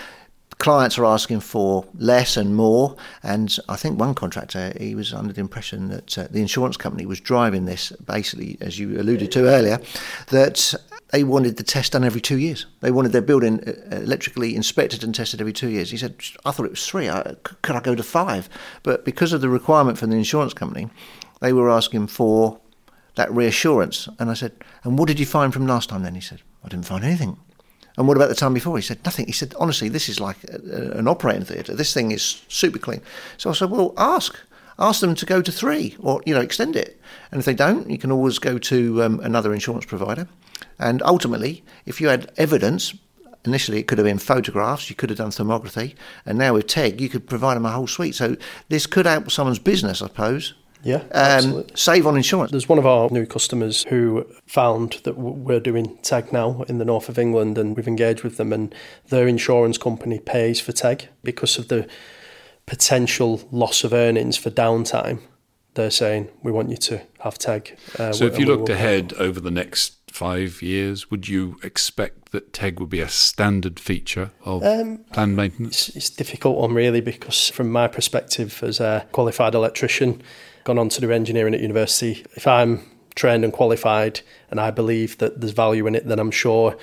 clients 0.63 0.97
are 0.97 1.05
asking 1.05 1.41
for 1.41 1.85
less 1.95 2.37
and 2.37 2.55
more. 2.55 2.97
And 3.23 3.59
I 3.69 3.75
think 3.75 3.99
one 3.99 4.15
contractor 4.15 4.73
he 4.79 4.95
was 4.95 5.13
under 5.13 5.33
the 5.33 5.41
impression 5.41 5.89
that 5.89 6.17
uh, 6.17 6.29
the 6.31 6.41
insurance 6.41 6.77
company 6.77 7.05
was 7.05 7.21
driving 7.21 7.65
this, 7.65 7.91
basically, 8.07 8.57
as 8.61 8.79
you 8.79 8.99
alluded 9.01 9.33
to 9.33 9.49
earlier, 9.49 9.81
that 10.29 10.73
they 11.11 11.25
wanted 11.25 11.57
the 11.57 11.65
test 11.65 11.93
done 11.93 12.05
every 12.05 12.21
two 12.21 12.39
years. 12.39 12.67
They 12.81 12.93
wanted 12.93 13.11
their 13.11 13.23
building 13.23 13.61
uh, 13.67 13.97
electrically 13.97 14.55
inspected 14.55 15.03
and 15.03 15.13
tested 15.13 15.41
every 15.41 15.53
two 15.53 15.69
years. 15.69 15.91
He 15.91 15.97
said, 15.97 16.15
I 16.45 16.53
thought 16.53 16.67
it 16.67 16.71
was 16.71 16.87
three. 16.87 17.09
I, 17.09 17.35
could 17.43 17.75
I 17.75 17.81
go 17.81 17.97
to 17.97 18.03
five? 18.05 18.49
But 18.85 19.05
because 19.05 19.33
of 19.33 19.41
the 19.41 19.49
requirement 19.49 19.99
from 19.99 20.11
the 20.11 20.17
insurance 20.17 20.55
company, 20.55 20.89
they 21.41 21.53
were 21.53 21.71
asking 21.71 22.07
for 22.07 22.61
that 23.17 23.33
reassurance. 23.33 24.09
And 24.21 24.31
I 24.31 24.35
said, 24.35 24.53
And 24.85 24.97
what 24.97 25.09
did 25.09 25.19
you 25.19 25.27
find 25.27 25.53
from 25.53 25.67
last 25.67 25.89
time 25.89 26.05
then? 26.05 26.15
He 26.15 26.21
said, 26.21 26.41
I 26.65 26.69
didn't 26.69 26.87
find 26.87 27.03
anything. 27.03 27.37
And 27.97 28.09
what 28.09 28.17
about 28.17 28.29
the 28.29 28.35
time 28.35 28.55
before? 28.55 28.77
He 28.77 28.83
said, 28.83 29.05
nothing. 29.05 29.27
He 29.27 29.33
said, 29.33 29.55
honestly, 29.59 29.89
this 29.89 30.09
is 30.09 30.19
like 30.21 30.39
a, 30.45 30.57
a- 30.57 30.99
an 30.99 31.09
operating 31.09 31.45
theatre. 31.45 31.75
This 31.75 31.93
thing 31.93 32.11
is 32.11 32.43
super 32.49 32.79
clean. 32.79 33.03
So 33.37 33.51
I 33.51 33.53
said, 33.53 33.71
well, 33.71 33.93
ask. 33.97 34.39
Ask 34.79 35.01
them 35.01 35.15
to 35.17 35.27
go 35.27 35.43
to 35.43 35.53
three 35.53 35.97
or, 36.01 36.23
you 36.25 36.35
know, 36.35 36.41
extend 36.41 36.77
it. 36.77 36.99
And 37.31 37.39
if 37.39 37.45
they 37.45 37.55
don't, 37.55 37.91
you 37.91 37.99
can 37.99 38.11
always 38.11 38.39
go 38.39 38.59
to 38.59 39.03
um, 39.03 39.21
another 39.21 39.53
insurance 39.53 39.85
provider. 39.85 40.27
And 40.79 41.03
ultimately, 41.03 41.63
if 41.85 42.01
you 42.01 42.09
had 42.09 42.33
evidence 42.39 42.95
initially 43.45 43.79
it 43.79 43.87
could 43.89 43.99
have 43.99 44.07
been 44.07 44.19
photographs, 44.19 44.89
you 44.89 44.97
could 44.97 45.11
have 45.11 45.19
done 45.19 45.31
thermography, 45.31 45.95
and 46.25 46.39
now 46.39 46.55
with 46.55 46.67
TEGG, 46.67 47.01
you 47.01 47.09
could 47.09 47.27
provide 47.27 47.57
them 47.57 47.67
a 47.67 47.71
whole 47.71 47.87
suite. 47.87 48.15
So 48.15 48.37
this 48.69 48.87
could 48.87 49.07
help 49.07 49.31
someone's 49.31 49.59
business, 49.59 50.01
I 50.03 50.07
suppose. 50.07 50.55
Yeah, 50.85 51.05
um, 51.13 51.65
save 51.75 52.07
on 52.07 52.17
insurance. 52.17 52.51
There's 52.51 52.69
one 52.69 52.79
of 52.79 52.87
our 52.87 53.09
new 53.11 53.25
customers 53.25 53.85
who 53.85 54.27
found 54.47 55.01
that 55.05 55.17
we're 55.17 55.61
doing 55.61 55.97
TEGG 56.03 56.33
now 56.33 56.63
in 56.69 56.79
the 56.79 56.85
north 56.85 57.09
of 57.09 57.19
England, 57.19 57.57
and 57.57 57.77
we've 57.77 57.89
engaged 57.89 58.25
with 58.25 58.37
them, 58.37 58.53
and 58.53 58.75
their 59.09 59.29
insurance 59.29 59.79
company 59.79 60.19
pays 60.19 60.61
for 60.61 60.73
TEGG 60.73 61.09
because 61.23 61.57
of 61.59 61.69
the 61.69 61.89
potential 62.67 63.47
loss 63.53 63.85
of 63.85 63.93
earnings 63.93 64.37
for 64.37 64.51
downtime. 64.51 65.21
They're 65.75 65.91
saying 65.91 66.29
we 66.43 66.53
want 66.53 66.69
you 66.69 66.77
to 66.77 67.03
have 67.21 67.39
TEGG. 67.39 67.77
Uh, 67.99 68.13
so, 68.13 68.27
if 68.27 68.39
you 68.39 68.47
looked 68.47 68.69
ahead 68.69 69.13
over 69.15 69.41
the 69.41 69.51
next 69.51 69.95
five 70.11 70.61
years, 70.61 71.11
would 71.11 71.29
you 71.29 71.59
expect 71.63 72.33
that 72.33 72.53
TEGG 72.53 72.81
would 72.81 72.91
be 72.91 73.01
a 73.01 73.09
standard 73.09 73.81
feature 73.81 74.33
of 74.45 74.63
um, 74.65 74.99
planned 75.13 75.37
maintenance? 75.37 75.89
It's, 75.89 75.97
it's 75.97 76.11
difficult 76.11 76.59
one 76.59 76.75
really 76.75 77.01
because, 77.01 77.51
from 77.51 77.71
my 77.71 77.89
perspective 77.89 78.63
as 78.63 78.81
a 78.81 79.07
qualified 79.13 79.55
electrician, 79.55 80.23
gone 80.65 80.79
on 80.79 80.89
to 80.91 81.01
do 81.01 81.11
engineering 81.11 81.55
at 81.55 81.61
university, 81.61 82.25
if 82.35 82.47
I'm 82.47 82.83
trained 83.15 83.45
and 83.45 83.53
qualified 83.53 84.21
and 84.51 84.61
I 84.61 84.71
believe 84.71 85.19
that 85.19 85.41
there's 85.41 85.53
value 85.53 85.87
in 85.87 85.95
it, 85.95 86.07
then 86.07 86.19
I'm 86.19 86.31
sure 86.31 86.77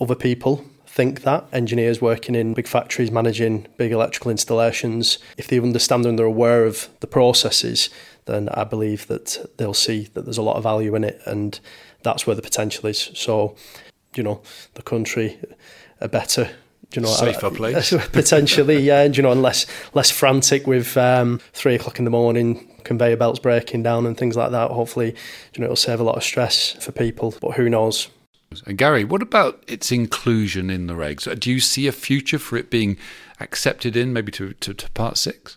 other 0.00 0.14
people 0.14 0.64
think 0.86 1.22
that 1.22 1.46
engineers 1.52 2.02
working 2.02 2.34
in 2.34 2.52
big 2.52 2.68
factories 2.68 3.10
managing 3.10 3.66
big 3.78 3.92
electrical 3.92 4.30
installations 4.30 5.18
if 5.38 5.46
they 5.46 5.58
understand 5.58 6.04
and 6.04 6.18
they're 6.18 6.26
aware 6.26 6.66
of 6.66 6.86
the 7.00 7.06
processes 7.06 7.88
then 8.26 8.48
I 8.50 8.64
believe 8.64 9.06
that 9.08 9.52
they'll 9.56 9.74
see 9.74 10.08
that 10.14 10.24
there's 10.24 10.38
a 10.38 10.42
lot 10.42 10.56
of 10.56 10.62
value 10.62 10.94
in 10.94 11.04
it 11.04 11.20
and 11.26 11.58
that's 12.02 12.26
where 12.26 12.36
the 12.36 12.42
potential 12.42 12.88
is. 12.88 13.10
So, 13.14 13.56
you 14.14 14.22
know, 14.22 14.42
the 14.74 14.82
country 14.82 15.38
a 16.00 16.08
better 16.08 16.50
you 16.92 17.00
know, 17.00 17.08
safer 17.08 17.50
place 17.50 17.94
potentially, 18.12 18.80
yeah. 18.80 19.04
you 19.04 19.22
know, 19.22 19.32
and 19.32 19.40
less 19.40 19.66
less 19.94 20.10
frantic 20.10 20.66
with 20.66 20.96
um, 20.96 21.40
three 21.52 21.74
o'clock 21.74 21.98
in 21.98 22.04
the 22.04 22.10
morning 22.10 22.68
conveyor 22.84 23.16
belts 23.16 23.38
breaking 23.38 23.82
down 23.82 24.06
and 24.06 24.16
things 24.16 24.36
like 24.36 24.50
that. 24.50 24.70
Hopefully, 24.70 25.14
you 25.54 25.60
know, 25.60 25.64
it'll 25.64 25.76
save 25.76 26.00
a 26.00 26.04
lot 26.04 26.16
of 26.16 26.24
stress 26.24 26.72
for 26.84 26.92
people. 26.92 27.34
But 27.40 27.52
who 27.52 27.68
knows? 27.68 28.08
And 28.66 28.76
Gary, 28.76 29.04
what 29.04 29.22
about 29.22 29.62
its 29.66 29.90
inclusion 29.90 30.68
in 30.68 30.86
the 30.86 30.94
regs? 30.94 31.38
Do 31.40 31.50
you 31.50 31.60
see 31.60 31.86
a 31.86 31.92
future 31.92 32.38
for 32.38 32.56
it 32.56 32.70
being 32.70 32.98
accepted 33.40 33.96
in 33.96 34.12
maybe 34.12 34.30
to, 34.32 34.52
to, 34.52 34.74
to 34.74 34.90
part 34.90 35.16
six? 35.16 35.56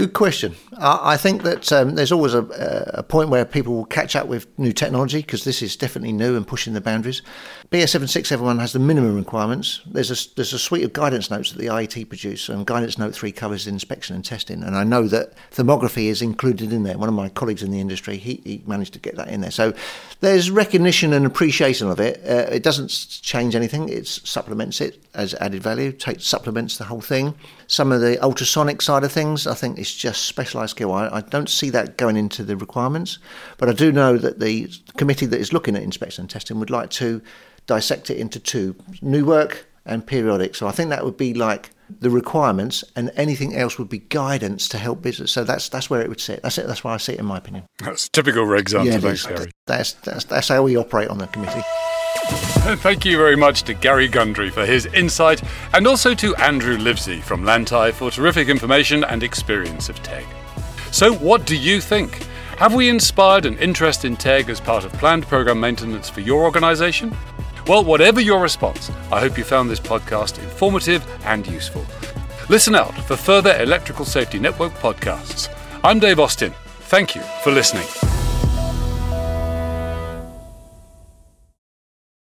Good 0.00 0.14
question. 0.14 0.56
I 0.78 1.18
think 1.18 1.42
that 1.42 1.70
um, 1.74 1.94
there's 1.94 2.10
always 2.10 2.32
a, 2.32 2.40
a, 2.94 3.02
point 3.02 3.28
where 3.28 3.44
people 3.44 3.74
will 3.74 3.84
catch 3.84 4.16
up 4.16 4.28
with 4.28 4.46
new 4.58 4.72
technology 4.72 5.18
because 5.18 5.44
this 5.44 5.60
is 5.60 5.76
definitely 5.76 6.12
new 6.12 6.38
and 6.38 6.46
pushing 6.46 6.72
the 6.72 6.80
boundaries. 6.80 7.20
BS 7.70 7.90
7671 7.90 8.58
has 8.60 8.72
the 8.72 8.78
minimum 8.78 9.14
requirements. 9.14 9.82
There's 9.84 10.10
a, 10.10 10.34
there's 10.36 10.54
a 10.54 10.58
suite 10.58 10.84
of 10.84 10.94
guidance 10.94 11.30
notes 11.30 11.52
that 11.52 11.58
the 11.58 11.66
IET 11.66 12.08
produce, 12.08 12.48
and 12.48 12.66
Guidance 12.66 12.96
Note 12.96 13.14
3 13.14 13.30
covers 13.30 13.66
inspection 13.66 14.16
and 14.16 14.24
testing. 14.24 14.62
And 14.62 14.74
I 14.74 14.84
know 14.84 15.06
that 15.08 15.34
thermography 15.50 16.04
is 16.04 16.22
included 16.22 16.72
in 16.72 16.82
there. 16.82 16.96
One 16.96 17.10
of 17.10 17.14
my 17.14 17.28
colleagues 17.28 17.62
in 17.62 17.70
the 17.70 17.80
industry, 17.80 18.16
he, 18.16 18.40
he 18.42 18.62
managed 18.66 18.94
to 18.94 19.00
get 19.00 19.16
that 19.16 19.28
in 19.28 19.42
there. 19.42 19.50
So 19.50 19.74
there's 20.20 20.50
recognition 20.50 21.12
and 21.12 21.26
appreciation 21.26 21.90
of 21.90 22.00
it. 22.00 22.22
Uh, 22.26 22.50
it 22.50 22.62
doesn't 22.62 22.88
change 23.20 23.54
anything, 23.54 23.90
it 23.90 24.06
supplements 24.06 24.80
it 24.80 25.04
as 25.12 25.34
added 25.34 25.62
value, 25.62 25.92
takes, 25.92 26.24
supplements 26.26 26.78
the 26.78 26.84
whole 26.84 27.02
thing. 27.02 27.34
Some 27.70 27.92
of 27.92 28.00
the 28.00 28.20
ultrasonic 28.20 28.82
side 28.82 29.04
of 29.04 29.12
things, 29.12 29.46
I 29.46 29.54
think 29.54 29.78
it's 29.78 29.94
just 29.94 30.24
specialised 30.24 30.72
skill. 30.72 30.90
I, 30.90 31.08
I, 31.08 31.20
don't 31.20 31.48
see 31.48 31.70
that 31.70 31.96
going 31.96 32.16
into 32.16 32.42
the 32.42 32.56
requirements, 32.56 33.20
but 33.58 33.68
I 33.68 33.72
do 33.72 33.92
know 33.92 34.18
that 34.18 34.40
the 34.40 34.68
committee 34.96 35.26
that 35.26 35.38
is 35.38 35.52
looking 35.52 35.76
at 35.76 35.82
inspection 35.84 36.22
and 36.22 36.30
testing 36.30 36.58
would 36.58 36.68
like 36.68 36.90
to 36.90 37.22
dissect 37.66 38.10
it 38.10 38.16
into 38.16 38.40
two 38.40 38.74
new 39.02 39.24
work 39.24 39.66
and 39.86 40.04
periodic. 40.04 40.56
So 40.56 40.66
I 40.66 40.72
think 40.72 40.90
that 40.90 41.04
would 41.04 41.16
be 41.16 41.32
like 41.32 41.70
the 42.00 42.10
requirements, 42.10 42.82
and 42.96 43.12
anything 43.14 43.54
else 43.54 43.78
would 43.78 43.88
be 43.88 43.98
guidance 43.98 44.66
to 44.70 44.78
help 44.78 45.00
business. 45.00 45.30
So 45.30 45.44
that's 45.44 45.68
that's 45.68 45.88
where 45.88 46.02
it 46.02 46.08
would 46.08 46.20
sit. 46.20 46.42
That's 46.42 46.58
it. 46.58 46.66
That's 46.66 46.82
why 46.82 46.94
I 46.94 46.96
see 46.96 47.12
it 47.12 47.20
in 47.20 47.26
my 47.26 47.38
opinion. 47.38 47.66
That's 47.78 48.08
typical 48.08 48.46
regs 48.46 48.76
answer. 48.76 48.90
Yeah, 48.90 48.98
thanks, 48.98 49.24
Gary. 49.24 49.52
That's, 49.66 49.92
that's 49.92 50.24
that's 50.24 50.48
how 50.48 50.64
we 50.64 50.76
operate 50.76 51.08
on 51.08 51.18
the 51.18 51.28
committee. 51.28 51.62
Thank 52.80 53.06
you 53.06 53.16
very 53.16 53.36
much 53.36 53.62
to 53.64 53.74
Gary 53.74 54.06
Gundry 54.06 54.50
for 54.50 54.66
his 54.66 54.84
insight, 54.84 55.42
and 55.72 55.86
also 55.86 56.12
to 56.14 56.36
Andrew 56.36 56.76
Livesey 56.76 57.22
from 57.22 57.42
Lantei 57.42 57.90
for 57.90 58.10
terrific 58.10 58.48
information 58.48 59.02
and 59.04 59.22
experience 59.22 59.88
of 59.88 60.02
TEGG. 60.02 60.26
So, 60.92 61.14
what 61.14 61.46
do 61.46 61.56
you 61.56 61.80
think? 61.80 62.22
Have 62.58 62.74
we 62.74 62.90
inspired 62.90 63.46
an 63.46 63.56
interest 63.56 64.04
in 64.04 64.14
TEGG 64.14 64.50
as 64.50 64.60
part 64.60 64.84
of 64.84 64.92
planned 64.92 65.26
program 65.26 65.58
maintenance 65.58 66.10
for 66.10 66.20
your 66.20 66.44
organisation? 66.44 67.16
Well, 67.66 67.82
whatever 67.82 68.20
your 68.20 68.42
response, 68.42 68.90
I 69.10 69.20
hope 69.20 69.38
you 69.38 69.44
found 69.44 69.70
this 69.70 69.80
podcast 69.80 70.38
informative 70.38 71.02
and 71.24 71.46
useful. 71.46 71.86
Listen 72.50 72.74
out 72.74 72.94
for 73.04 73.16
further 73.16 73.58
Electrical 73.58 74.04
Safety 74.04 74.38
Network 74.38 74.74
podcasts. 74.74 75.48
I'm 75.82 75.98
Dave 75.98 76.20
Austin. 76.20 76.52
Thank 76.80 77.14
you 77.14 77.22
for 77.42 77.52
listening. 77.52 77.86